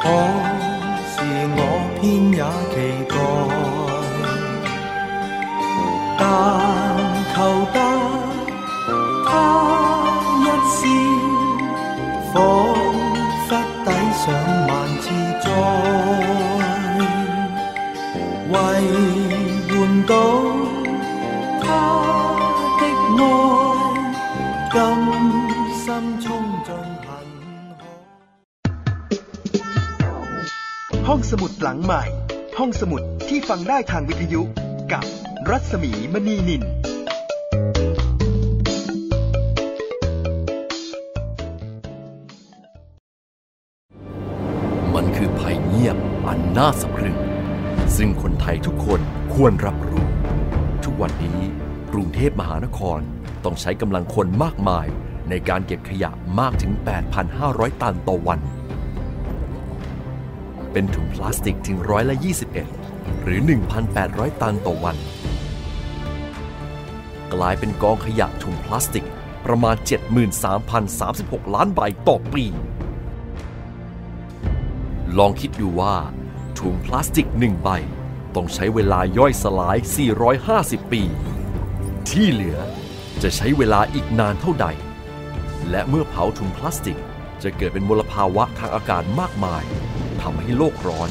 [0.00, 0.02] 害，
[33.50, 34.42] ฟังได้ทางวิทยุ
[34.92, 35.04] กับ
[35.50, 36.62] รัศมีมณีนิน
[44.94, 47.18] มันคือภัยเงียบอันน่าสะพรึง
[47.96, 49.00] ซึ่งคนไทยทุกคน
[49.34, 50.06] ควรรับรู้
[50.84, 51.40] ทุกวันนี้
[51.92, 53.00] กรุงเทพมหานคร
[53.44, 54.86] ต้องใช้กำลังคนมากมาย
[55.30, 56.10] ในการเก็บขยะ
[56.40, 56.72] มากถึง
[57.26, 58.40] 8,500 ตันต่อวัน
[60.72, 62.79] เป็นถุงพลาสติกถึงร้อยละ 21
[63.24, 63.40] หรือ
[63.90, 64.96] 1,800 ตันต่อวัน
[67.34, 69.06] กลายเป็นกองขยะถุงพลาสติก
[69.46, 69.76] ประมาณ
[70.84, 72.44] 73,036 ล้านใบต่อปี
[75.18, 75.96] ลองคิดดูว่า
[76.58, 77.70] ถุงพลาสติกหนึ่งใบ
[78.34, 79.76] ต้องใช้เวลาย่อยสลาย
[80.34, 81.02] 450 ปี
[82.10, 82.58] ที่เหลือ
[83.22, 84.66] จะใช้เวลาอีกนานเท่าใด
[85.70, 86.98] และเมื่อเผาถุงพลาสติก
[87.42, 89.62] จะเกิดเป็นมลภาวะทางอากาศมากมาย
[90.22, 91.10] ทำให้โลกร้อน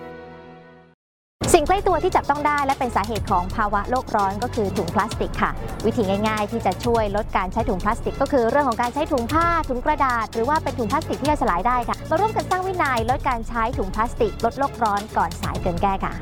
[1.87, 5.51] ตัวที่จับต้องได้และเป็นสาเหตุของภาวะโลกร้อนก็คือถุงพลาสติกค่ะ
[5.85, 16.13] วิธีง่ายๆ ที่จะช่วยลดการใช้ถุงพลาสติก ก็คือเรื่องของการใช้ถุงผ้าถุงกระดาษ หรือว่าเป็นถุงพลาสติกที่ย่อยสลายได้ค่ะมาร่วมกันสร้างวินัยลดการใช้ถุงพลาสติก ลดโลกร้อนก่อนสายเกินแก้ค่ะ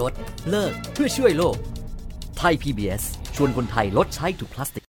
[0.00, 0.12] ลด
[0.50, 1.56] เลิกเพื่อช่วยโลก
[2.38, 3.02] ไทย PBS
[3.36, 4.84] ชวนคนไทยลดใช้ถุงพลาสติก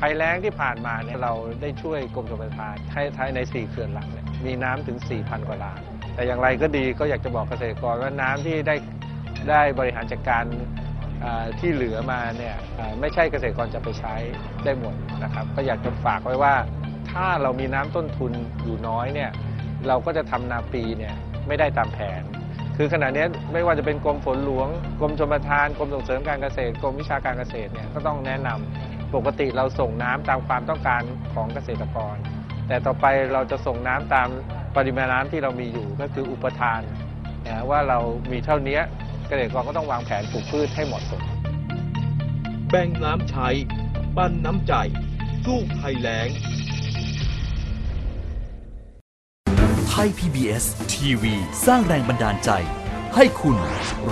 [0.00, 1.32] ภัยแล้งที่ผ่านมาเนี่ยเรา
[1.62, 5.80] ได้ช่วยกรมชลประทานให้ใช้ใน 4 เขื่อนหลักเนี่ยมีน้ำถึง 4,000 กว่าล้าน
[6.14, 8.76] แต่อย่างไรก็ดีก็อยากจะบอกเกษตรกรว่าน้ำที่ได้
[9.50, 10.44] ได้บริหารจัดการ
[11.60, 12.56] ที่เหลือมาเนี่ย
[13.00, 14.14] ไม่ใช่เกษตรกรจะไปใช้
[14.64, 16.54] ได้หมดนะครับ ก็อยากจะฝากไว้ว่า
[17.10, 18.32] ถ้าเรามีน้ำต้นทุน
[18.62, 19.30] อยู่น้อยเนี่ย
[19.88, 21.14] เราก็จะทำนาปีเนี่ย
[21.46, 22.22] ไม่ได้ตามแผน
[22.76, 24.68] คือขณะนี้ไม่ว่าจะเป็นกรมฝนหลวง
[25.00, 31.02] กรมชลประทาน กรมส่งเสริมการเกษตร กรมวิชาการเกษตรเนี่ยก็ต้องแนะนำ ปกติเราส่งน้ำตามความต้องการ
[31.34, 32.16] ของเกษตรกร
[32.68, 34.28] แต่ต่อไปเราจะส่งน้ำตาม
[34.76, 36.80] ปริมาณน้ำที่เรามีอยู่ก็คืออุปทาน
[37.46, 37.98] นะว่าเรา
[38.32, 38.78] มีเท่านี้
[39.28, 41.22] เกษตรกรก็ต้องวางแผนปลูกพืชให้เหมาะสม
[42.70, 43.48] แบ่งน้ำใช้
[44.16, 44.74] ปั้นน้ำใจ
[45.44, 46.28] สู้ภัยแล้ง
[49.88, 51.34] ไทย PBS ทีวี
[51.66, 52.50] สร้างแรงบันดาลใจ
[53.16, 53.56] ให้คุณ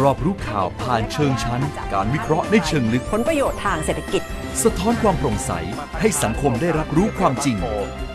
[0.00, 4.22] รอบรู้ข่าวผ่านเชิงชั้น การวิเคราะห์ในเชิงลึกผลประโยชน์ทางเศรษฐกิจ
[4.64, 5.52] สะท้อนความโปร่งใส
[6.00, 7.56] ให้สังคมได้รับรู้ความจริง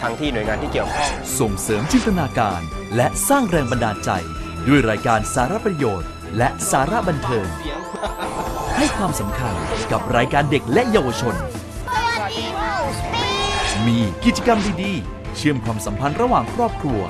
[0.01, 2.61] ทั้งที่หน่วยงานที่เกี่ยวข้อง ส่งเสริมจินตนาการ
[2.95, 4.09] และสร้างแรงบันดาลใจ
[4.67, 7.47] ด้วยรายการสารประโยชน์ และสาระบันเทิง
[8.77, 9.55] ให้ความสำคัญ
[9.91, 11.35] กับรายการเด็กและเยาวชน
[13.87, 17.01] มีกิจกรรมดีๆ เชื่อมความสัมพันธ์ระหว่างครอบครัว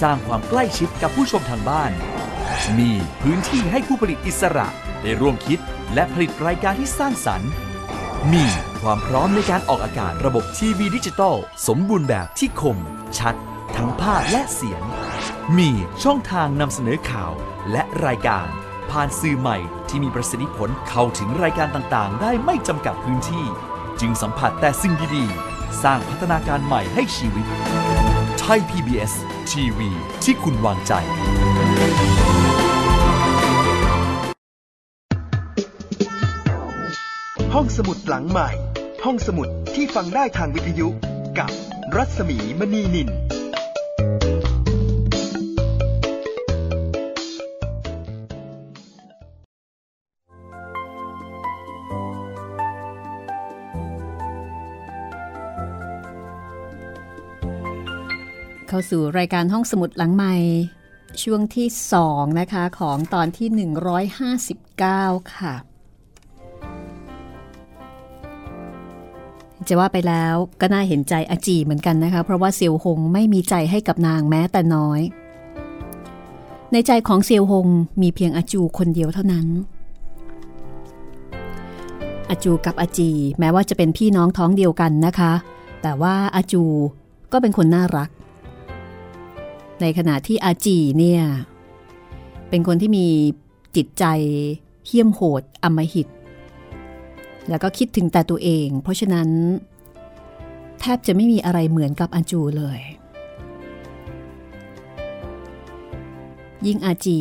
[0.00, 1.92] สร้างความใกล้ชิดกับผู้ชมทางบ้าน
[2.78, 2.90] มี
[3.22, 4.66] พื้นที่ให้ผู้ผลิตอิสระ
[5.02, 5.58] ได้ร่วมคิด
[5.94, 7.52] และผลิตรายการที่สร้างสรรค์
[8.30, 8.44] มี
[8.80, 11.36] ความพร้อมในการออกอากาศระบบทีวีดิจิตอล
[11.68, 12.78] สมบูรณ์แบบที่คม
[13.18, 13.34] ชัด
[13.76, 14.82] ทั้งภาพและเสียง
[15.58, 15.70] มี
[16.02, 17.32] ช่องทางนำเสนอข่าว
[17.72, 18.46] และรายการ
[18.90, 19.56] ผ่านสื่อใหม่
[19.88, 23.44] ที่มีประสิทธิผลเข้าถึงรายการต่างๆ ได้ไม่จำกัดพื้นที่
[24.00, 27.46] จึงสัมผัสแต่สิ่งดีๆ สร้างพัฒนาการใหม่ให้ชีวิต
[28.38, 29.12] ไทย PBS
[29.50, 29.90] ทีวี
[30.24, 30.92] ที่คุณวางใจ
[37.56, 38.50] ห้องสมุดหลังใหม่
[39.04, 40.88] ห้องสมุดที่ฟังได้ทางวิทยุ
[41.38, 41.50] กับ
[41.96, 43.08] รัศมีมณีนิน
[58.68, 60.34] เข้าสู่รายการห้องสมุดหลังใหม่
[61.22, 61.68] ช่วงที่
[62.04, 63.48] 2 นะคะ ของตอนที่
[64.60, 65.71] 159 ค่ะ
[69.68, 75.00] จะว่าไปแล้วก็น่าเห็นใจอาจีเหมือนกันนะคะ เพราะว่าเซียวหงไม่มีใจให้กับนางแม้แต่น้อย
[76.72, 77.66] ในใจของเซียวหง
[78.02, 79.46] มีเพียงอาจูคนเดียวเท่านั้น
[82.30, 85.32] อาจูกับอาจีแม้ว่าจะเป็นพี่น้องท้องเดียวกันนะคะ
[85.82, 86.62] แต่ว่าอาจู
[87.32, 88.10] ก็เป็นคนน่ารัก
[89.80, 91.22] ในขณะที่อาจีเนี่ย
[92.48, 93.06] เป็นคนที่มี
[93.76, 94.04] จิตใจ
[94.86, 96.08] เหี้ยมโหดอำมหิต
[97.48, 99.28] แล้วก็คิดถึงแต่ตัวเอง เพราะฉะนั้น
[100.80, 102.80] แทบจะไม่มีอะไรเหมือนกับอาจูเลย
[106.66, 107.20] ยิ่งอาจี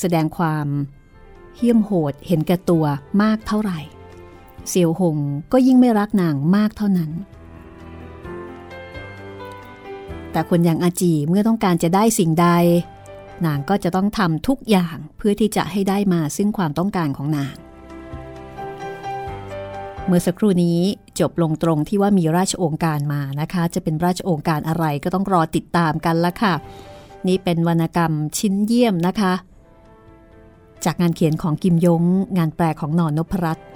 [0.00, 0.66] แสดงความ
[1.56, 2.84] เหี้ยมโหดเห็นแก่ตัว
[3.22, 3.78] มากเท่าไหร่
[4.68, 5.18] เซียวหง
[5.52, 7.10] ก็ยิ่งไม่รักนางมากเท่านั้น
[10.32, 12.48] แต่คนอย่างอาจีเมื่อต้องการจะได้สิ่งใด
[13.46, 17.54] นางก็จะต้องทำทุกอย่างเพื่อที่จะให้ได้มาซึ่งความต้องการของนาง
[20.06, 20.78] เมื่อสักครู่นี้
[21.20, 26.54] จบลงตรงที่ว่ามีราชองค์การมานะคะ จะเป็นราชองค์การอะไรก็ต้องรอติดตามกันละค่ะ
[27.28, 29.32] นี่เป็นวรรณกรรมชิ้นเยี่ยมนะคะ
[30.84, 32.02] จากงานเขียนของกิมยง
[32.38, 33.66] งานแปลของนอนนพรัตน์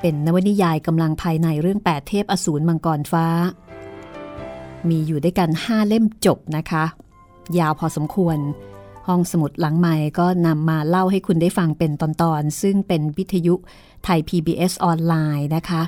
[0.00, 3.26] เป็นนวนิยายกำลังภายในเรื่อง8เทพอสูรมังกรฟ้า
[4.88, 6.84] มีอยู่ด้วยกัน5เล่มจบนะคะ
[7.58, 8.38] ยาวพอสมควร
[9.08, 13.54] ห้องสมุดหลังใหม่ก็นำมาเล่าให้คุณได้ฟังเป็นตอนๆ ซึ่งเป็นวิทยุ
[14.04, 15.82] ไทย PBS ออนไลน์นะคะ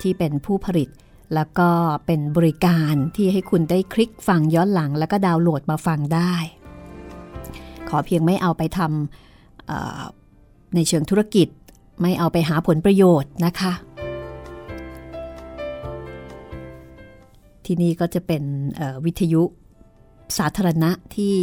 [0.00, 0.88] ที่เป็นผู้ผลิต
[1.34, 1.70] แล้วก็
[2.06, 6.32] เป็นบริการที่ให้คุณได้คลิกฟังย้อนหลัง แล้วก็ดาวน์โหลดมาฟังได้
[7.88, 11.48] ขอเพียงไม่เอาไปทำในเชิงธุรกิจ
[12.02, 13.72] ไม่เอาไปหาผลประโยชน์นะคะ
[17.64, 18.42] ที่นี่ก็จะเป็น
[19.04, 19.42] วิทยุ
[20.38, 21.36] สาธารณะที่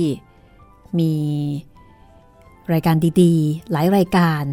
[0.99, 1.13] มี
[2.73, 4.43] รายการดีๆ หลายรายการ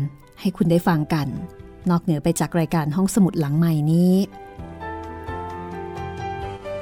[0.41, 1.27] ให้คุณได้ฟังกัน
[1.91, 4.15] นอกเหนือไปจากรายการห้องสมุดหลังใหม่นี้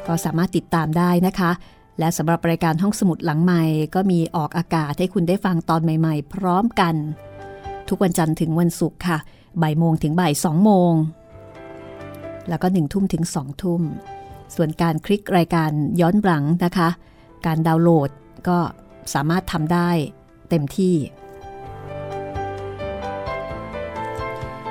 [0.06, 1.50] ก็สามารถติดตามได้นะคะ
[1.98, 3.62] และสำหรับรายการห้องสมุดหลังใหม่
[3.94, 6.94] ก็มีออกอากาศให้คุณได้ฟังตอนใหม่ๆ พร้อมกัน
[7.88, 9.18] ทุกวันจันทร์ถึงวันศุกร์ค่ะ
[9.62, 10.92] บ่ายโมงถึงบ่ายสองโมง
[12.48, 13.82] แล้วก็หนึ่งทุ่มถึงสองทุ่ม
[14.54, 15.70] ส่วนการคลิกรายการ
[16.00, 16.88] ย้อนหลังนะคะ
[17.46, 18.10] การดาวน์โหลด
[18.48, 18.58] ก็
[19.14, 19.90] สามารถทำได้
[20.50, 20.96] เต็มที่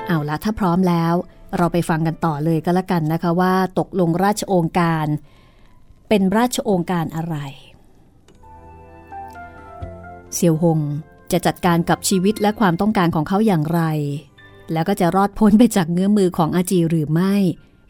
[0.08, 1.14] เอาละถ้าพร้อมแล้ว
[1.58, 5.06] เราไปฟังกันต่อเลยก็แล้วกันนะคะว่าตกลงราชองค์การ
[6.10, 7.36] เป็นราชองค์การอะไร
[10.34, 10.80] เซียวหง
[11.32, 13.82] จะจัดการกับชีวิตและความต้องการของเขาอย่างไร
[14.74, 17.34] แล้วก็จะรอดพ้นไปจากเงื้อมือของอาจีหรือไม่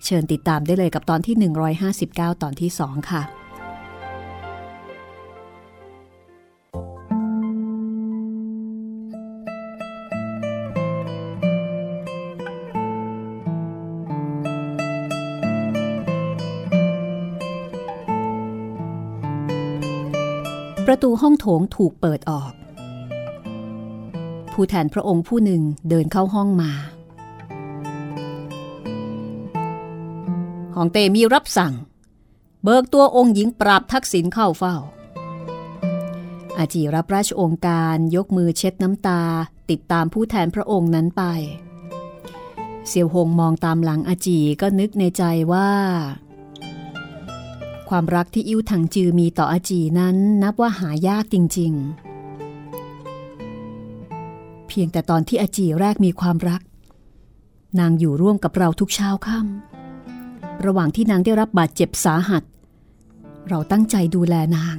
[0.06, 1.52] เชิญติดตามได้เลยกับตอนที่
[1.90, 3.22] 159 ตอนที่ 2 ค่ะ
[20.92, 22.54] ประตูห้องโถงถูกเปิดออก
[24.54, 26.72] ผู้แทนพระองค์ผู้หนึ่งเดินเข้าห้องมา
[30.76, 31.74] ของเตมีรับสั่ง
[32.64, 34.76] เบิกตัวองค์หญิงปราบทักษิณเข้าเฝ้า
[36.58, 39.22] อาจีรับราชองค์การยกมือเช็ดน้ำตา
[39.70, 41.24] ติดตามผู้แทนพระองค์นั้นไป
[42.88, 45.24] เซียวหงมองตามหลังอาจีก็นึกในใจ
[45.54, 45.70] ว่า
[47.90, 52.10] ความรักที่อิ้วถังจือมีต่ออาจีนั้นนับว่าหายากจริง ๆ
[54.68, 56.62] เพียงแต่ตอนที่อาจีแรกมีความรัก
[57.80, 62.44] นางอยู่ร่วมกับเราทุกเช้าค่ำระหว่างที่นางได้รับบาดเจ็บสาหัส
[63.50, 64.78] เราตั้งใจดูแลนาง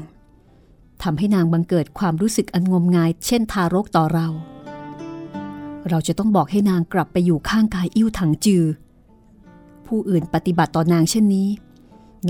[1.03, 4.29] ทำให้นางบังเกิดความรู้สึกอันงมงาย เช่นทารกต่อเรา
[5.89, 8.65] เราจะต้องบอกให้นางกลับไปอยู่ข้างกายอิ้วถังจือ
[9.87, 11.49] ผู้อื่นปฏิบัติต่อนางเช่นนี้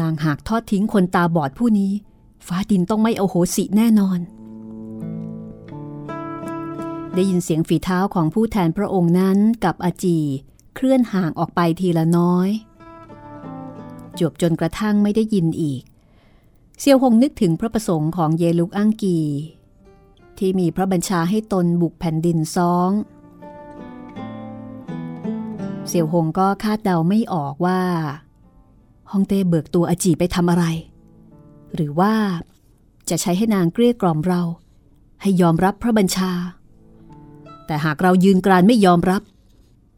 [0.01, 1.93] นางหากทอดทิ้งคนตาบอดผู้นี้
[2.47, 4.19] ฟ้าดินต้องไม่เอาโหสิแน่นอน
[7.15, 10.19] ได้ยินเสียงฝีเท้าของผู้แทนพระองค์นั้นกับอาจี
[10.75, 12.49] เคลื่อนห่างออกไปทีละน้อย
[14.21, 15.83] จบจนกระทั่งไม่ได้ยินอีก
[16.79, 19.21] เซียวหงนึกถึงพระประสงค์ของเยลุกอังกี
[20.39, 22.91] ที่มีพระบัญชาให้ตนบุกแผ่นดินซอง
[25.87, 27.83] เซียวหงก็คาดเดาไม่ออกว่า
[29.13, 30.65] ฮองเต้เบิกตัวอาจีไปทำอะไร
[31.75, 32.15] หรือว่า
[33.09, 34.43] จะใช้ให้นางเกลี้ยกล่อมเรา
[35.23, 36.33] ให้ยอมรับพระบัญชา
[37.67, 39.23] แต่หากเรายืนกรานไม่ยอมรับ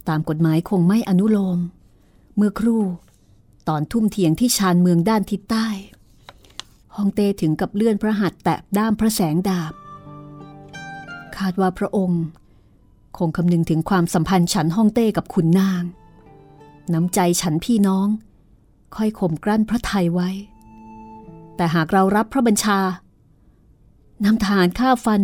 [0.09, 1.59] ตามกฎหมายคงไม่อนุโลม
[2.35, 2.83] เมื่อครู่
[3.67, 5.67] ตอนทุ่มเทียงที่ชานเมืองด้านทิศใต้
[6.95, 9.73] ฮองเต้ถึงกับเลื่อนพระหัตถ์แตะด้ามพระแสงดาบ
[11.37, 12.23] คาดว่าพระองค์
[13.17, 15.83] คงคำนึงถึงความสัมพันธ์ฉันฮ่องเต้กับขุนนาง
[16.93, 18.07] น้ำใจฉันพี่น้อง
[18.95, 20.29] ค่อยข่มกลั้นพระไทยไว้
[21.55, 22.79] แต่หากเรารับพระบัญชา
[24.25, 25.21] นำทหารฆ่าฟัน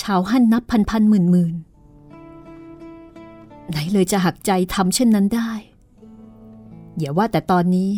[0.00, 1.54] ชาวหั่นนับพันพันหมื่นหมื่น
[3.70, 5.50] ไหนเลยจะหักใจทำเช่นนั้นได้
[6.98, 7.90] อย่าว่าแต่ตอนนี้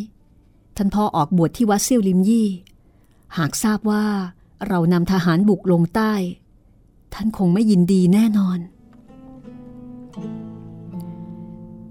[0.77, 2.49] ท่านพ่อออกบวชที่วัดเซี่ยวลิมยี่
[3.37, 4.05] หากทราบว่า
[4.69, 6.13] เรานำทหารบุกลงใต้
[7.15, 8.59] ท่านคงไม่ยินดีแน่นอน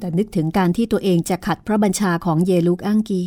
[0.05, 3.25] แต่นึกถึงการที่ตัวเองจะขัดพระบัญชาของเยลุกอังกี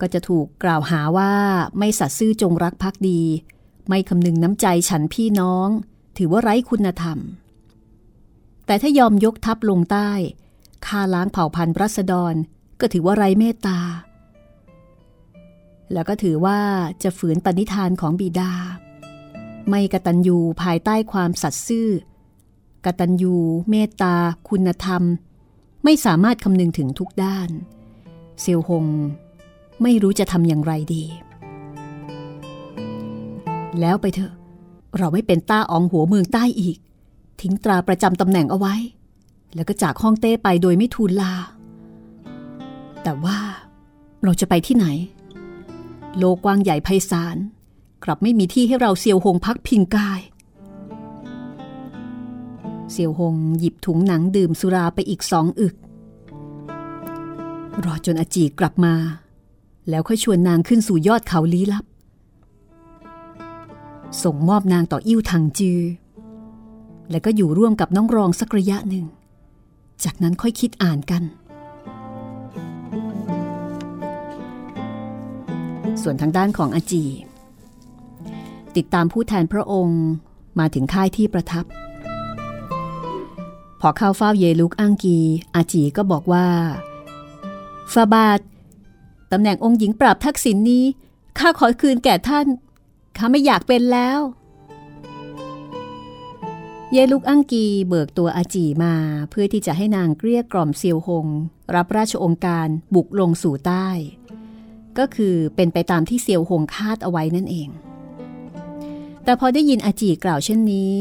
[0.00, 1.32] ก็จะถูกกล่าวหาว่า
[1.78, 3.22] ไม่สัตย์ซื่อจงรักภักดี
[3.88, 5.68] ไม่คำนึงน้ำใจฉันพี่น้อง
[6.16, 7.18] ถือว่าไร้คุณธรรม
[8.66, 10.10] แต่ถ้ายอมยกทัพลงใต้
[10.86, 12.34] ฆ่าล้างเผ่าพันธุ์รัษฎร
[12.80, 13.78] ก็ถือว่าไร้เมตตา
[15.92, 16.58] แล้วก็ถือว่า
[17.02, 18.52] จะฝืนปณิธานของบิดา
[19.68, 21.88] ไม่กตัญญูภายใต้ความสัตย์ซื่อ
[22.84, 23.36] กตัญญู
[23.70, 24.14] เมตตา
[24.48, 25.02] คุณธรรม
[25.90, 27.50] ไม่สามารถคำนึงถึงทุกด้าน
[28.40, 28.86] เซียวหง
[29.82, 31.04] ไม่รู้จะทำอย่างไรดี
[33.80, 34.32] แล้วไปเถอะ
[34.98, 36.78] เราไม่เป็นต้าอองหัวเมืองใต้อีก
[37.40, 38.74] ทิ้งตราประจำตำแหน่งเอาไว้
[39.54, 41.34] แล้วก็จากห้องเต้ไปโดยไม่ทูลลา
[43.02, 43.38] แต่ว่า
[44.24, 44.86] เราจะไปที่ไหน
[46.18, 47.36] โลกกว้างใหญ่ไพศาล
[48.04, 50.20] กลับไม่มีที่ให้เราเซียวหงพักพิงกาย
[52.92, 55.74] เซียวหงหยิบถุงหนังดื่มสุราไปอีกสองอึก
[57.84, 58.94] รอจนอาจีกลับมา
[59.88, 61.84] แล้วค่อยชวนนางขึ้นสู่ยอดเขาลี้ลับ
[64.22, 65.80] ส่งมอบนางต่ออิ่วทางจือ
[67.10, 69.06] และก็อยู่ร่วมกับน้องรองสักระยะหนึ่ง
[70.04, 71.22] จากนั้นค่อยคิดอ่านกัน
[76.02, 77.04] ส่วนทางด้านของอาจี
[78.76, 80.02] ติดตามผู้แทนพระองค์
[80.58, 81.64] มาถึงค่ายที่ประทับ
[83.80, 85.18] พอเข้าเฝ้าเยลุกอังกี
[85.54, 86.48] อาจีก็บอกว่า
[87.92, 88.40] ฟาบาท
[89.32, 90.84] ตำแหน่งองค์หญิงปราบทักษิณนนี้
[91.38, 92.46] ข้าขอคืนแก่ท่าน
[93.16, 94.20] ข้าไม่อยากเป็นแล้ว
[96.92, 98.94] เยลุกอังกีเบิกตัวอาจีมา
[99.30, 101.26] เพื่อที่จะให้นางเกลี้ยกล่อมเซียวหง
[101.74, 103.88] รับราชองค์การบุกลงสู่ใต้
[104.98, 107.68] ก็คือเป็นไปตามที่เซียวหงคาดเอาไว้นั่นเอง
[109.24, 110.94] แต่พอได้ยินอาจีกล่าวเช่นนี้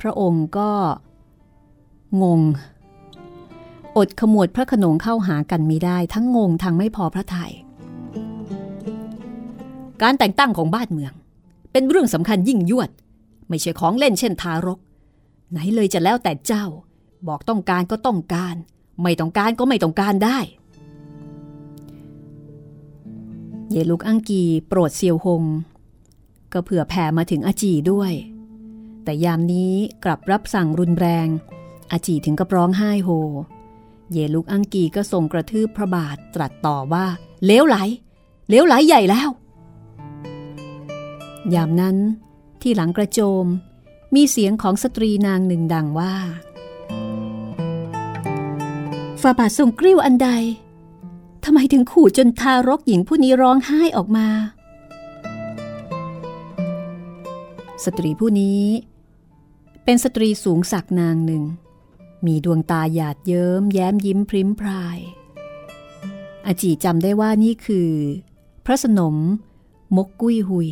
[0.00, 0.70] พระองค์ก็
[2.22, 2.40] งง
[3.96, 7.52] อดขมวดพระขนงเข้าหากันไม่ได้ทั้งงงทั้งไม่พอพระทยัย
[10.02, 11.12] การแต่งตั้งของบ้านเมือง
[11.72, 12.90] เป็นเรื่องสำคัญยิ่งยวด
[13.48, 14.78] ไม่ใช่ของเล่นเช่นทารก
[15.50, 16.64] ไหนเลยจะแล้วแต่เจ้า
[17.28, 18.54] บอกต้องการก็ต้องการ
[19.02, 20.38] ไม่ต้องการก็ไม่ต้องการได้
[23.70, 25.42] เยลุกอังกีโปรดเซียวหง
[26.52, 28.12] ก็เผื่อแผ่มาถึงอาจีด้วย
[29.04, 29.72] แต่ยามนี้
[30.04, 31.28] กลับรับสั่งรุนแรง
[31.92, 33.08] อาจีถึงกับร้องไห้โฮ
[34.10, 37.06] เยลุกอังกีก็ทรงกระทืบพระบาทตรัสต่อว่า
[37.44, 37.76] เลวไหล
[38.48, 39.28] เลวไหลใหญ่แล้ว
[41.54, 41.96] ยามนั้น
[42.62, 43.46] ที่หลังกระโจม
[44.14, 46.14] มีเสียงของสตรีนางหนึ่งดังว่า
[49.20, 50.28] ฝ่าบาททรงกริ้วอันใด
[51.44, 54.28] ทำไมถึงขู่จนทารกหญิงผู้นี้ร้องไห้ออกมา
[57.84, 58.62] สตรีผู้นี้
[59.84, 61.42] เป็นสตรีสูงสักนางหนึ่ง
[62.26, 64.98] มีดวงตาหยาดเยิ้มแย้มยิ้มพริ้มพราย
[66.46, 67.90] อาจีจำได้ว่านี่คือ
[68.64, 69.16] พระสนม
[69.96, 70.68] มกกุ้ยหุย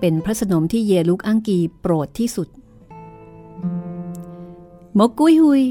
[0.00, 2.48] เป็นพระสนมที่เยลุกอังกีโปรดที่สุด
[4.98, 5.62] มกกุ้ยหุย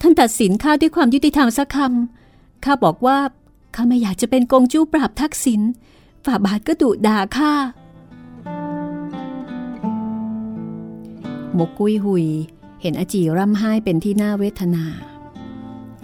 [0.00, 3.18] ท่านตัดสินข้าด้วยความยุติธรรมสักคำข้าบอกว่า
[3.74, 5.60] ข้าไม่อยากจะเป็นกงจู้ปราบทักษิณ
[6.24, 7.54] ฝ่าบาทก็ดุด่าข้า
[11.58, 12.26] มกกุ้ยหุย
[12.86, 14.84] ห็นอาจีร่ำไห้เป็นที่น่าเวทนา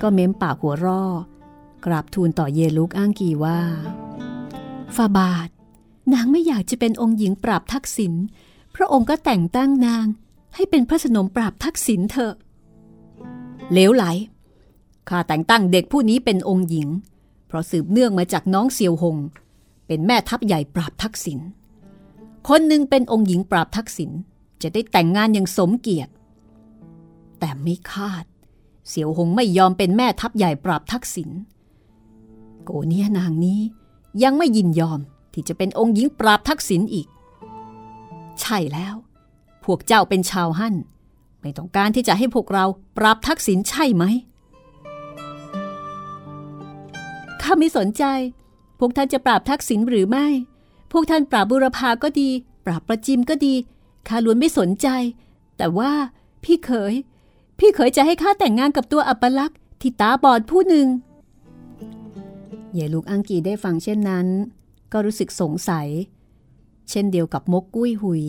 [0.01, 1.05] ก็เม้มปากหัวร่อ
[1.85, 3.61] กราบทูลต่อเยลุกอ้างกีว่า
[4.97, 5.49] ฟาบาท
[6.13, 8.13] นางไม่อยากจะเป็นองค์หญิงปราบทักษิณ
[8.75, 10.07] พระองค์ก็แต่งตั้งนาง
[10.55, 12.35] ให้เป็นพระสนมปราบทักษิณเถอะ
[13.73, 14.05] เลวไหล
[15.09, 16.89] ข้าแต่งตั้งเด็กผู้นี้เป็นองค์หญิง
[17.47, 19.17] เพราะสืบเนื่องมาจากน้องเซียวหง
[19.87, 21.39] เป็นแม่ทัพใหญ่ปราบทักษิณ
[22.49, 24.11] คนหนึ่งเป็นองค์หญิงปราบทักษิณ
[24.63, 26.13] จะได้แต่งงานอย่างสมเกียรติ
[27.45, 28.25] แต่ไม่คาด
[28.89, 31.31] เสี่ยวหงไม่ยอมเป็นแม่ทัพใหญ่ปราบทักษิณ
[32.65, 33.61] โกเนียนางนี้
[34.23, 35.01] ยังไม่ยินยอม
[35.33, 37.07] ที่จะเป็นองค์หญิงปราบทักษิณอีก
[38.41, 38.95] ใช่แล้ว
[39.65, 40.75] พวกเจ้าเป็นชาวฮั่น
[41.41, 42.65] ไม่ต้องการที่จะให้พวกเรา
[42.97, 44.05] ปราบทักษิณใช่ไหม
[47.43, 48.05] ข้าไม่สนใจ
[48.79, 50.27] พวกท่านจะปราบทักษิณหรือไม่
[50.93, 52.31] พวกท่านปราบบุรพาก็ดี
[52.67, 53.55] ปราบประจิมก็ดี
[54.09, 54.89] ข้าล้วนไม่สนใจ
[55.57, 55.93] แต่ว่า
[56.45, 56.95] พี่เขย
[57.65, 60.87] พี่เขยจะให้ข้าแต่งงานกับตัวอัปลักษ์ที่ตาบอดผู้หนึ่ง
[62.73, 64.27] เยลูกอังกีได้ฟังเช่นนั้น
[64.93, 65.89] ก็รู้สึกสงสัย
[66.91, 68.25] เช่นเดียวกับมกกุ้ยหุย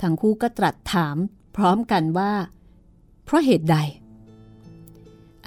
[0.00, 1.16] ทั้งคู่ก็ตรัสถาม
[1.56, 2.32] พร้อมกันว่า
[3.24, 3.76] เพราะเหตุใด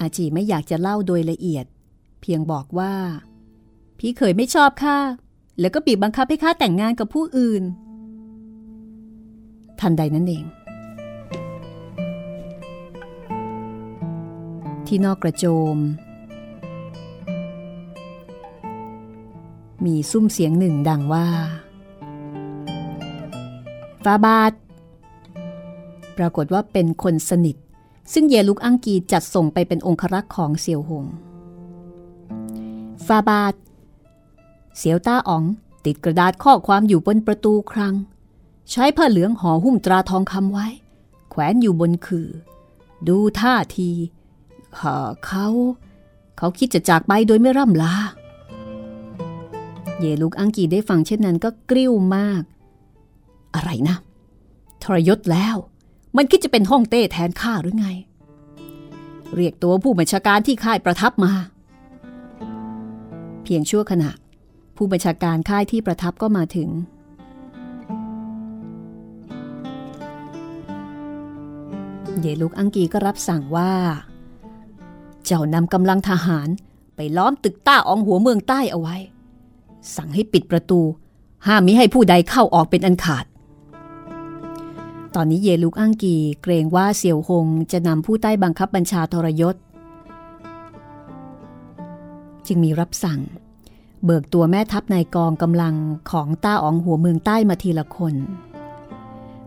[0.00, 1.66] อาจีไม่อยากจะเล่าโดยละเอียด
[2.20, 2.94] เพียงบอกว่า
[3.98, 4.98] พี่เขยไม่ชอบข้า
[5.60, 7.62] แล้วก็บีบบังคับให้ข้าแต่งงานกับผู้อื่น
[9.80, 10.46] ทันใดนั้นเอง
[14.88, 15.76] ที่นอกกระโจม
[19.84, 21.26] มีซุ้มเสียงหนึ่งดังว่า
[24.04, 24.52] ฟาบาท
[26.18, 27.56] ปรากฏว่าเป็นคนสนิท
[28.12, 31.04] ซึ่งเยลุกอังกีจัดส่งไปเป็นองครักษ์ของเสี่ยวหง
[33.06, 33.54] ฟาบาท
[34.76, 35.44] เสียวต้าอ๋อง
[35.84, 37.94] ติดกระดาษข้อความอยู่บนประตูครัง
[38.70, 40.66] ใช้ผ้าเหลืองห่อหุ้มตราทองคำไว้
[41.30, 42.28] แขวนอยู่บนคือ
[43.08, 43.90] ดูท่าที
[44.76, 45.46] เขา
[46.38, 47.94] เขาคิดจะจากไปโดยไม่ร่ำลา
[49.98, 52.42] เยลูกอังกีได้ฟังเช่นนั้นก็กริ้วมาก
[53.54, 53.96] อะไรนะ
[54.82, 55.56] ทรยศแล้ว
[56.16, 57.88] มันคิดจะเป็นห้องเต้แทนข้าหรือไง
[59.34, 61.32] เรียกตัวผู้บัญชาการที่ค่ายประทับมา
[63.44, 64.10] เพียงชั่วขณะ
[64.76, 66.68] ผู้บัญชาการค่ายที่ประทับก็มาถึง
[72.20, 73.72] เยลูกอังกีก็รับสั่งว่า
[75.26, 76.48] เจ้านำกำลังทหาร
[76.96, 78.96] ไปล้อมตึกต้าอองหัวเมืองใต้เอาไว้
[79.96, 80.80] สั่งให้ปิดประตู
[81.46, 83.24] ห้ามมิให้ผู้ใดเข้าออกเป็นอันขาด
[85.14, 89.56] ตอนนี้เยลูกอังกีเกรงว่าเสี่ยวหงจะนำผู้ใต้บังคับบัญชาทรยศ
[92.46, 93.20] จึงมีรับสั่ง
[94.04, 95.74] เบิกตัวแม่ทัพนายกองกำลัง
[96.10, 98.14] ของต้าอองหัวเมืองใต้มาทีละคน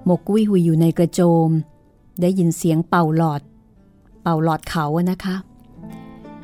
[0.06, 1.50] หมกกุ้ยหุยอยู่ในกระโจม
[2.22, 3.42] ได้ยินเสียงเป่าหลอด
[4.22, 5.36] เป่าหลอดเขาอะนะคะ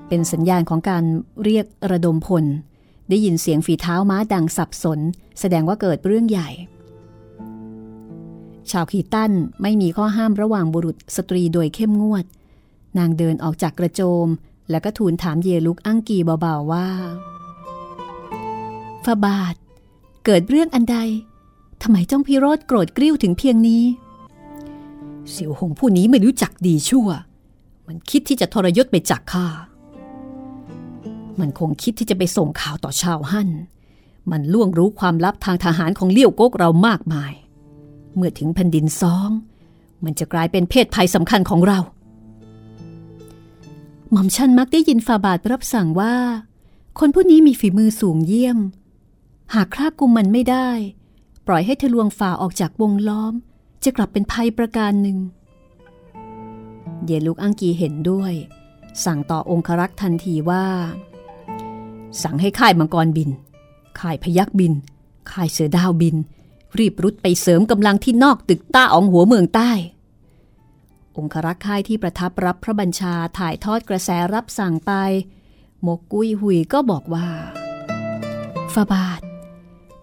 [0.07, 1.03] เป็นสัญญาณของการ
[1.43, 2.45] เรียกระดมพล
[3.09, 4.99] ได้ยินเสียงฝีเท้าม้าดังสับสน
[5.39, 6.49] แสดงว่าเกิดเรื่องใหญ่
[8.71, 9.31] ชาวขีตั้น
[9.61, 12.25] ไม่มีข้อห้ามระหว่างบุรุษสตรีโดยเข้มงวด
[12.97, 14.27] นางเดินออกจากกระโจม
[14.69, 16.87] แล้วก็ทูลถามเยลุกอังกีเบาๆว่า
[19.05, 19.55] ฟาบาท
[20.25, 20.97] เกิดเรื่องอันใด
[21.81, 23.83] ทำไมจ้องพิโรธโกรธกริ้วถึงเพียงนี้
[25.29, 27.07] เสี่ยวหงผู้นี้ไม่รู้จักดีชั่ว
[27.87, 29.47] มันคิดที่จะทรยศไปจากข้า
[31.39, 33.49] มันคงคิดที่จะไปส่งข่าวต่อชาวฮั่น
[34.31, 37.33] มันล่วงรู้ความลับทางทหารของเลี้ยวก๊กเรามากมาย
[38.15, 39.29] เมื่อถึงแผ่นดินซอง
[40.03, 41.79] มันจะกลายเป็นเพศภัยสำคัญของเรา
[44.11, 46.15] หม่อมชันมักได้ยินฟาบาทรับสั่งว่า
[46.99, 48.59] คนผู้นี้มีฝีมือสูงเยี่ยม
[49.53, 50.69] หากครากุมมันไม่ได้
[51.47, 53.33] ปล่อยให้ทะลวงฝ่าออกจากวงล้อม
[53.83, 55.17] จะกลับเป็นภัยประการหนึ่ง
[57.05, 58.33] เยลุกอังกีเห็นด้วย
[59.05, 60.65] สั่งต่อองครักษ์ทันทีว่า
[62.23, 63.29] สั่งให้ค่ายมังกรบิน
[63.99, 64.73] ค่ายพยักบิน
[65.31, 66.15] ค่ายเสือดาวบิน
[66.77, 69.71] รีบรุดไปเสริมกำลังที่นอกตึกต้าอองหัวเมืองใต้
[71.21, 74.91] องครักษ์ค่ายที่ประทับรับพระบัญชาถ่ายทอดกระแสรับสั่งไป
[75.85, 77.27] มกกุยหุยก็บอกว่า
[78.73, 79.21] ฟาบาท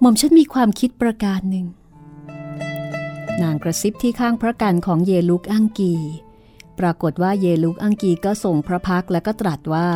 [0.01, 1.67] หม่อมฉันมีความคิดประการหนึ่ง
[3.43, 5.95] นางกระซิบที่ข้างพระกันของเยลุกอังกี
[6.79, 9.89] ปรากฏว่าเยลุกอังกีก็ส่งพระพักและก็ตรัสว่า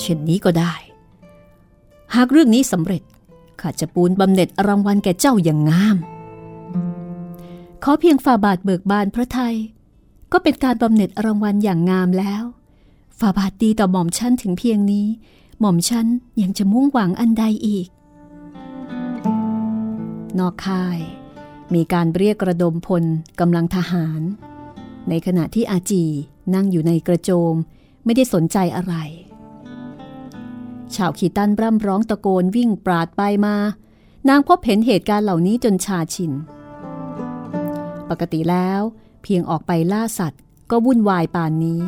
[0.00, 0.74] เช่นนี้ก็ได้
[2.14, 3.02] หากเรื่องนี้สำเร็จ
[3.60, 5.96] ข้าจะปูนบำเหน็จรางวัลแก่เจ้าอย่างงาม
[7.84, 9.56] ขอเพียงฝ่าบาทเบิกบานพระไทย
[10.32, 12.42] ก็เป็นการบำเหน็จรางวัลอย่างงามแล้ว
[13.18, 15.06] ฝ่าบาทดีต่อหม่อมชั้นถึงเพียงนี้
[15.60, 16.06] หม่อมชั้น
[16.42, 17.88] ยังจะมุ่งหวังอันใดอีก
[20.38, 20.98] นอกค่าย
[21.74, 23.04] มีการเรียกระดมพล
[23.40, 24.20] กำลังทหาร
[25.08, 26.04] ในขณะที่อาจี
[26.54, 27.54] นั่งอยู่ในกระโจม
[28.04, 28.94] ไม่ได้สนใจอะไร
[30.94, 33.56] ชาวขีตันร่ำร้องตะโกนวิ่งปราดไปมา
[34.28, 36.32] นางพบเห็นเหตุการณ์เหล่านี้จนชาชิน
[38.10, 38.80] ปกติแล้ว
[39.22, 41.80] เพียงออกไปล่าสัตว์ก็วุ่นวายป่านนี้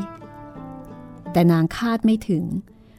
[1.32, 2.44] แต่นางคาดไม่ถึง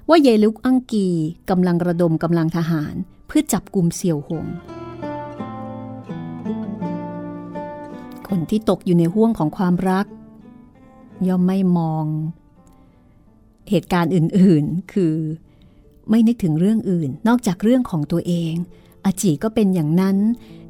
[0.09, 1.09] ว่าเยลุกอังกี
[1.49, 2.95] กำลังระดมกำลังทหาร
[3.27, 4.45] เพื่อจับกลุ่มเสี่ยวหง
[8.27, 10.05] คนที่ตกอยู่ในห่วงของความรัก
[11.27, 12.05] ย่อมไม่มอง
[13.69, 15.15] เหตุการณ์อื่นๆ คือ
[16.09, 18.53] ไม่นึกถึงเรื่องอื่น นอกจากเรื่องของตัวเอง
[19.05, 20.17] อาจีก็เป็นอย่างนั้น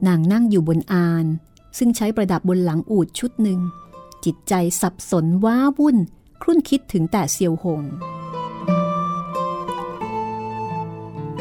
[0.08, 1.26] นางนั่งอยู่บนอาน
[1.78, 3.60] ซึ่งใช้ประดับบนหลังอูดชุดหนึ่ง
[4.26, 5.98] จิตใจสับสนว้าวุ่น
[6.42, 7.84] ครุ่นคิดถึงแต่เซียวหง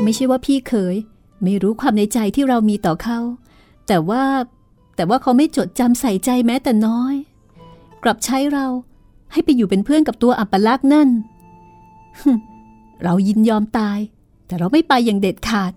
[0.02, 0.94] ไม่ใช่ว่าพี่เคย
[1.42, 3.18] ไม่รู้ความในใจที่เรามีต่อเขา
[3.86, 4.22] แต่ว่า
[4.96, 7.14] แต่ว่าเขาไม่จดจำใส่ใจแม้แต่น้อย
[8.02, 8.66] กลับใช้เรา
[9.32, 11.08] ให้ไปอยู่เป็นเพื่อนกับตัวอัปลักษณ์นั่น
[13.04, 13.98] เรายินยอมตาย
[14.46, 15.72] แต่เราไม่ไปอย่างเด็ดขาด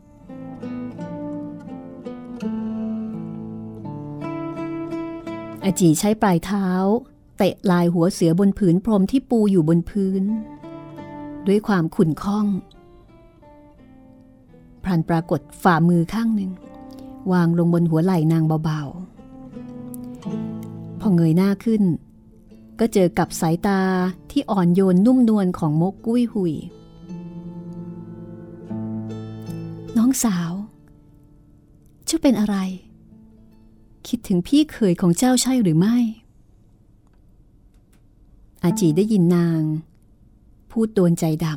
[5.63, 6.67] อาจีใช้ปลายเท้า
[7.37, 10.23] เตะลายหัวเสือบนผืนพรมที่ปูอยู่บนพื้น
[11.47, 12.45] ด้วยความขุ่นข้อง
[14.83, 16.51] พรันปรากฏฝ่ามือข้างหนึ่ง
[17.31, 21.83] วางลงบนหัวไหล่นางเบาๆ พอเงยหน้าขึ้น
[22.79, 23.79] ก็เจอกับสายตา
[24.31, 26.53] ที่อ่อนโยนนุ่มนวลของมกกุ้ยหุย
[29.97, 30.51] น้องสาว
[32.05, 32.55] เจ้าเป็นอะไร
[34.07, 35.97] คิดถึงพี่เขยของเจ้าใช่หรือไม่
[38.63, 39.61] อาจีได้ยินนาง
[40.71, 41.53] พูดโดนใจดำ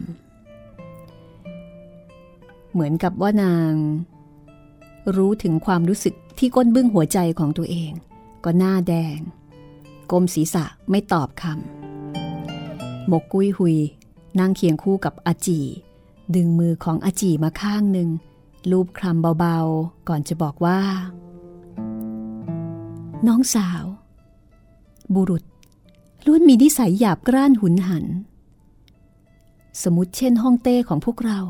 [2.72, 3.72] เหมือนกับว่านาง
[5.16, 7.93] รู้ถึงความรู้สึกที่ก้นบึ้งหัวใจของตัวเอง
[8.45, 9.18] ก็หน้าแดง
[10.11, 13.76] ก้มศีรษะไม่ตอบคำหมกกุ้ยหุย
[14.39, 15.61] นั่งเคียงคู่กับอาจี
[16.35, 18.09] ดึงมือของอาจีมาข้างหนึ่ง
[18.70, 20.81] ลูบคลำเบาๆ ก่อนจะบอกว่า
[23.27, 23.85] น้องสาว
[25.14, 25.45] บุรุษ
[26.27, 28.07] ล้วนมีนิสัยหยาบกร้านหุนหัน
[29.83, 31.41] สมมติเช่นห้องเต้ของพวกเรา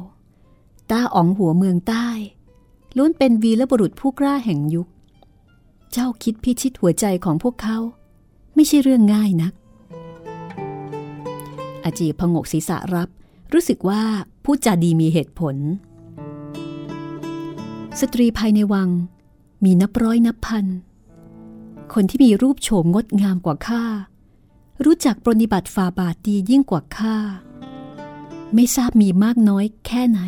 [0.90, 2.08] ต้าอ๋องหัวเมืองใต้
[2.96, 4.88] ล้วนเป็นวีและบุรุษผู้กล้าแห่งยุค
[5.92, 7.78] เจ้าคิดพิชิตหัวใจของพวกเขา
[8.54, 9.52] ไม่ใช่เรื่องง่ายนัก
[11.84, 13.08] อาจีพงกศีรษะรับ
[13.52, 14.02] รู้สึกว่า
[14.44, 15.56] ผู้จาดีมีเหตุผล
[18.00, 18.90] สตรีภายในวัง
[19.64, 20.66] มีนับร้อยนับพัน
[21.92, 23.84] คนที่มีรูปโฉมงดงามกว่าข้า
[24.84, 27.16] รู้จักปรนิบัติฟาบาทดียิ่งกว่าข้า
[28.54, 30.20] ไม่ทราบมีมากน้อยแค่ไหน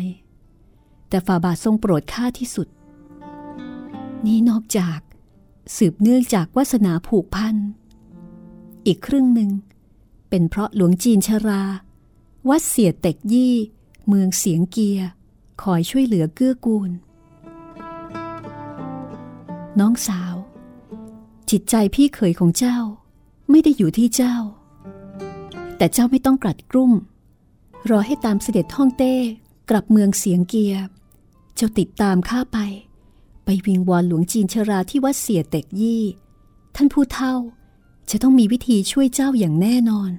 [1.09, 2.67] แต่ฟาบาททรงโปรดข้าที่สุด
[4.25, 4.99] นี่นอกจาก
[5.75, 7.55] สืบเนื่องจากวาสนาผูกพัน
[8.85, 9.49] อีกครึ่งหนึ่ง
[10.29, 11.63] เป็นเพราะหลวงจีนชรา
[12.49, 13.53] วัดเสียเต็กยี่
[14.07, 15.07] เมืองเสียงเกียร์
[15.61, 16.91] คอยช่วยเหลือเกื้อกูล
[19.79, 20.35] น้องสาว
[21.49, 22.77] จิตใจพี่เขยของเจ้า
[23.49, 24.35] ไม่ได้อยู่ที่เจ้า
[25.77, 26.93] แต่เจ้าไม่ต้องกลัดกลุ้ม
[27.89, 29.15] รอให้ตามเสด็จท่องเต้
[29.69, 30.83] กลับเมืองเสียงเกียร์
[31.55, 32.57] เจ้าติดตามข้าไป
[33.45, 36.03] ไปวิงวอนหลวงจีนชราที่วัดเสียเต็กยี่
[36.75, 37.35] ท่านผู้เฒ่า
[38.09, 40.11] จะต้องมีวิธีช่วยเจ้าอย่างแน่นอน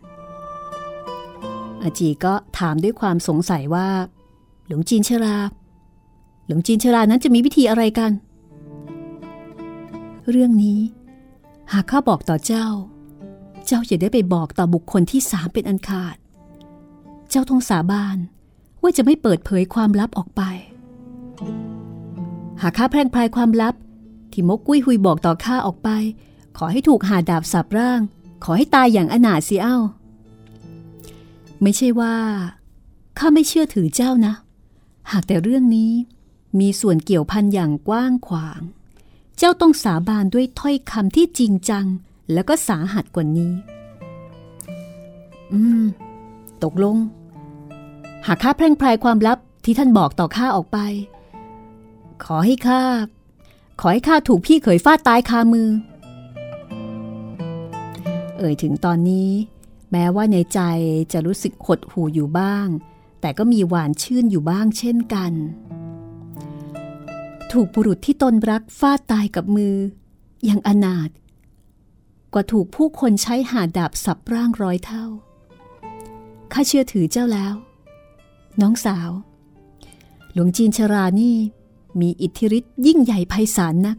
[1.83, 3.89] อาจีก็ถามด้วยความสงสัยว่า
[4.67, 5.37] หลวงจีนชรา
[6.47, 8.13] หลวงจีนชรานั้นจะมีวิธีอะไรกัน
[10.31, 10.81] เรื่องนี้
[11.73, 12.67] หากข้าบอกต่อเจ้า
[13.67, 16.17] เจ้าอย่าได้ไปบอกต่อบุคคลที่สามเป็นอันขาด
[17.31, 18.19] เจ้าต้องสาบาน
[18.83, 20.43] ว่าจะไม่เปิดเผยความลับออกไป
[22.63, 23.75] หากข้าแพร่งพายความลับ
[24.33, 25.89] ที่มกกุ้ยหุยบอกต่อข้าออกไป
[26.57, 28.01] ขอให้ถูกหาดาบสับร่าง
[28.45, 29.79] ขอให้ตายอย่างอนาถเสียเอ้า
[31.63, 32.15] ไม่ใช่ว่า
[33.19, 34.35] ข้าไม่เชื่อถือเจ้านะ
[35.13, 35.93] หากแต่เรื่องนี้
[36.61, 38.61] มีส่วนเกี่ยวพันอย่างกว้างขวาง
[39.39, 41.87] เจ้าต้องสาบานด้วยถ้อยคำที่จริงจัง
[42.33, 43.53] แล้วก็สาหัสกว่านี้
[45.53, 45.85] อืม
[46.63, 46.97] ตกลง
[48.27, 50.79] หากข้าแพร่งพรายความลับที่ท่านบอกต่อข้าออกไป
[52.25, 52.83] ขอให้ข้า
[53.81, 55.69] ขอให้ข้าถูกพี่เขยฟาดตายคามือ
[58.39, 59.29] เอ่ยถึงตอนนี้
[59.93, 60.61] แม้ว่าในใจ
[61.13, 62.69] จะรู้สึกหดหู่อยู่บ้าง
[63.21, 65.33] แต่ก็มีหวานชื่นอยู่บ้างเช่นกัน
[67.53, 69.77] ถูกบุรุษที่ตนรักฟาดตายกับมือ
[70.45, 71.11] อย่างอนาถ
[72.33, 75.05] กว่าถูกผู้คนใช้หาดาบสับร่างร้อยเท่า
[76.53, 77.55] ข้าเชื่อถือเจ้าแล้ว
[78.61, 79.11] น้องสาว
[80.33, 81.37] หลวงจีนชรานี่
[82.01, 83.99] มีอิทธิฤทธิ์ยิ่งใหญ่ไพศาลนัก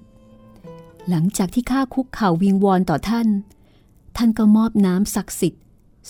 [1.09, 3.27] หลังจากที่ข้าคุกเข่าวิงวอนต่อท่าน
[4.17, 5.63] ท่านก็มอบน้ำศักดิ์สิทธิ์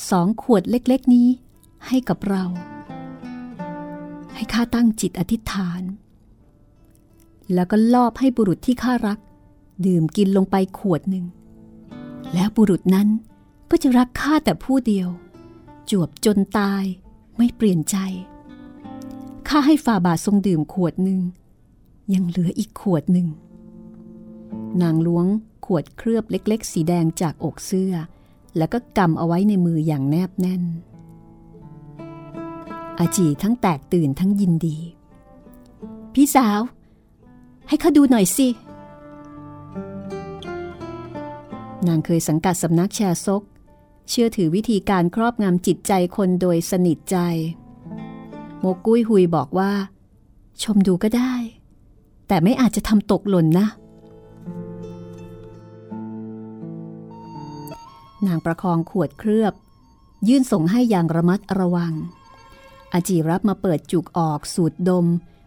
[0.10, 1.28] สองขวดเล็กๆนี้
[1.88, 2.44] ให้กับเรา
[4.36, 5.82] ให้ข้าตั้งจิตอธิษฐาน
[7.54, 9.20] แล้วก็ลอบให้บุรุษที่ข้ารัก
[9.86, 11.26] ดื่มกินลงไปขวดหนึ่ง
[12.34, 13.08] แล้วบุรุษนั้น
[13.70, 15.10] ก็จะรักข้าแต่ผู้เดียว
[15.90, 16.84] จวบจนตาย
[17.38, 17.98] ไม่เปลี่ยนใจ
[19.48, 21.20] ข้าให้ฝ่าบาททรงดื่มขวดหนึ่ง
[22.14, 23.28] ยังเหลืออีกขวดหนึ่ง
[24.82, 25.26] นางล้วง
[25.66, 27.94] ขวดเคลือบเล็ก ๆ สีแดงจากอกเสื้อ
[28.58, 30.64] แล้วก็กำเอาไว้ในมืออย่างแนบแน่น
[33.00, 34.78] อาจีทั้งแตกตื่นทั้งยินดี
[36.14, 36.60] พี่สาว
[37.68, 38.48] ให้เขาดูหน่อยสิ
[41.88, 43.44] นางเคยสังกัดสำนักแชร์ซก
[44.10, 47.18] เชื่อถือวิธีการครอบงำจิตใจคนโดยสนิทใจ
[48.60, 49.72] โมกุ้ยหุยบอกว่า
[50.64, 51.34] ชมดูก็ได้
[52.28, 53.68] แต่ไม่อาจจะทำตกหล่นนะ
[58.28, 59.54] นางประคองขวดเคลือบ
[60.28, 61.94] ยื่นส่งให้อย่างระมัดระวัง
[62.94, 65.06] อาจีรับมาเปิดจุกออกสูดดม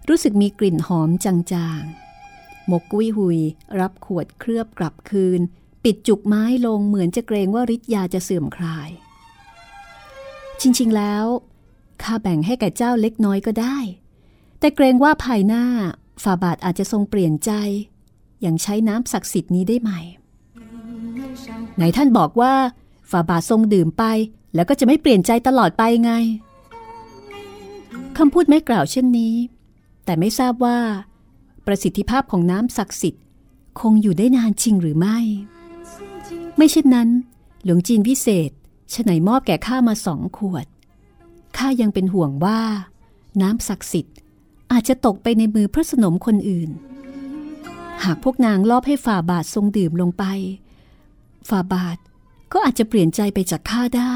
[0.08, 3.38] รู้สึกมีกลิ่นหอมจางๆมกกุ้ยหุย
[3.80, 5.40] รับขวดเคลือบกลับคืน
[5.84, 8.88] ปิดจุกไม้ลงเหมือนจะเกรงว่าฤทธิ์ยาจะเสื่อมคลาย
[10.60, 11.26] จริงๆแล้ว
[12.02, 13.78] ข้าแบ่งให้แก่เจ้าเล็กน้อยก็ได้
[14.58, 15.64] แต่เกรงว่าภายหน้า
[16.22, 17.50] ฝ่าบาทอาจจะทรงเปลี่ยนใจ
[18.40, 19.92] อย่างใช้น้ำศักดิ์สิทธิ์นี้ได้ไหม
[21.76, 22.52] ไหนท่านบอกว่า
[23.10, 24.04] ฝ่าบาททรงดื่มไป
[24.54, 26.12] แล้วก็จะไม่เปลี่ยนใจตลอดไปไง
[28.18, 29.34] คำพูดไม่กล่าวเช่นนี้
[30.04, 30.78] แต่ไม่ทราบว่า
[31.66, 33.22] ประสิทธิภาพของน้ำศักดิ์สิทธิ์
[33.80, 35.18] คงอยู่ได้นานจริงหรือไม่
[36.56, 37.08] ไม่เช่นนั้น
[37.64, 38.50] หลวงจีนวิเศษ
[38.92, 40.66] ฉไหนมอบแก่ข้ามาสองขวด
[41.56, 42.60] ข้ายังเป็นห่วงว่า
[43.42, 44.16] น้ำศักดิ์สิทธิ์
[44.72, 46.70] อาจจะตกไปในมือพระสนมคนอื่น
[48.04, 50.24] หากพวกนางลอบให้ฝ่าบาททรงดื่มลงไป
[51.48, 51.98] ฝ่าบาท
[52.52, 54.14] ก็อาจจะเปลี่ยนใจไปจากข้าได้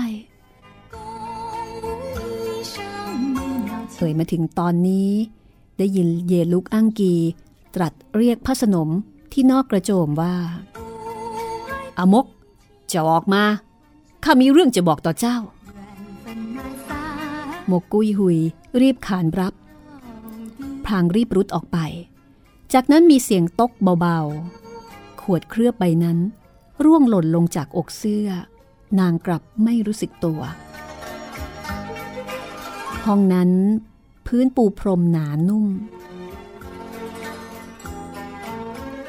[3.97, 5.11] เอ่ยมาถึงตอนนี้
[5.79, 7.15] ได้ยินเยลุกอังกี
[7.75, 8.89] ตรัสเรียกพระสนม
[9.33, 10.35] ที่นอกกระโจมว่า
[11.99, 12.27] อามก
[12.93, 13.43] จะออกมา
[14.25, 15.37] ข้ามีเรื่องจะบอกต่อเจ้า
[17.71, 18.39] มกกุยหุย
[18.81, 19.55] รีบขานรับ
[20.87, 21.79] พลางรีบรุดออกไป
[22.73, 23.71] จากนั้นมีเสียงตก
[24.01, 26.19] เบาๆ ขวดเคลือบใบนั้น
[26.85, 28.29] ร่วงหล่นลงจากอกเสื้อ
[29.01, 30.41] นางกลับไม่รู้สึกตัว
[33.07, 33.51] ห้องนั้น
[34.27, 35.67] พื้นปูพรมหนานุ่ม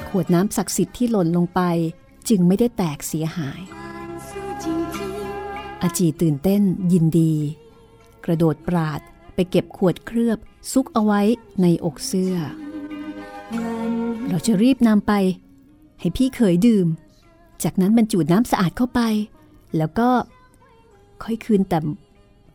[0.08, 1.62] ขวดน้ำศักดิ์สิทธิ์ที่หล่นลงไป
[2.30, 3.62] จึงไม่ได้แตกเสียหาย
[5.82, 6.62] อาจีตื่นเต้น
[6.94, 7.34] ยินดี
[8.26, 9.00] กระโดดปราด
[9.34, 10.40] ไปเก็บขวดเคลือบ
[10.72, 11.22] ซุกเอาไว้
[11.62, 12.36] ในอกเสื้อ
[14.30, 15.14] เราจะรีบนำไป
[16.00, 16.88] ให้พี่เขยดื่ม
[17.64, 19.02] จากนั้นบรรจุน้ำสะอาดเข้าไป
[19.78, 20.10] แล้วก็
[21.24, 21.80] ค่อยคืนแต่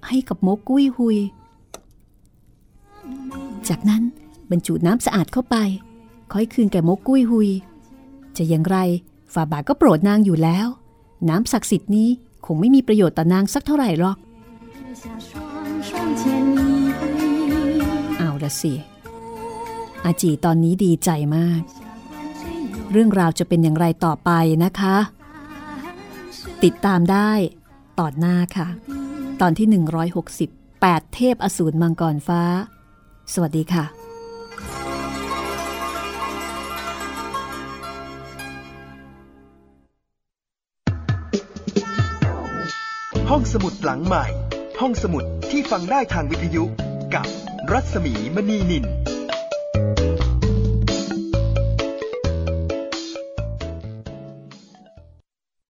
[0.08, 1.18] ให้กับมกกุ้ยหุย
[3.68, 4.02] จากนั้น
[4.50, 5.56] บรรจุน้ำสะอาดเข้าไป
[6.32, 7.48] ค่อยคืนแก่มกกุ้ยหุย
[8.36, 8.78] จะอย่างไร
[9.34, 10.66] ฝ่าบาทก็โปรดนางอยู่แล้ว
[11.28, 12.08] น้ำศักดิ์สิทธิ์นี้
[12.46, 14.16] คงไม่มีประโยชน์ต่อนางสักเท่าไหร่หรอก
[18.18, 18.72] เอาละสิ
[20.04, 21.62] อาจีตอนนี้ดีใจมาก
[22.92, 24.30] เรื่องราวจะเป็นอย่างไรต่อไป
[24.64, 24.96] นะคะ
[26.64, 27.30] ติดตามได้
[28.00, 28.68] ตอนหน้าค่ะ
[29.40, 29.66] ตอนที่
[30.40, 32.42] 168 เทพอสูรมังกรฟ้า
[33.32, 33.84] สวัสดีค่ะ
[43.30, 44.24] ห้องสมุดหลังใหม่
[44.80, 46.64] ห้องสมุดที่ฟังได้ทางวิทยุ
[47.14, 47.26] กับ
[47.72, 48.84] รัศมีมณีนิน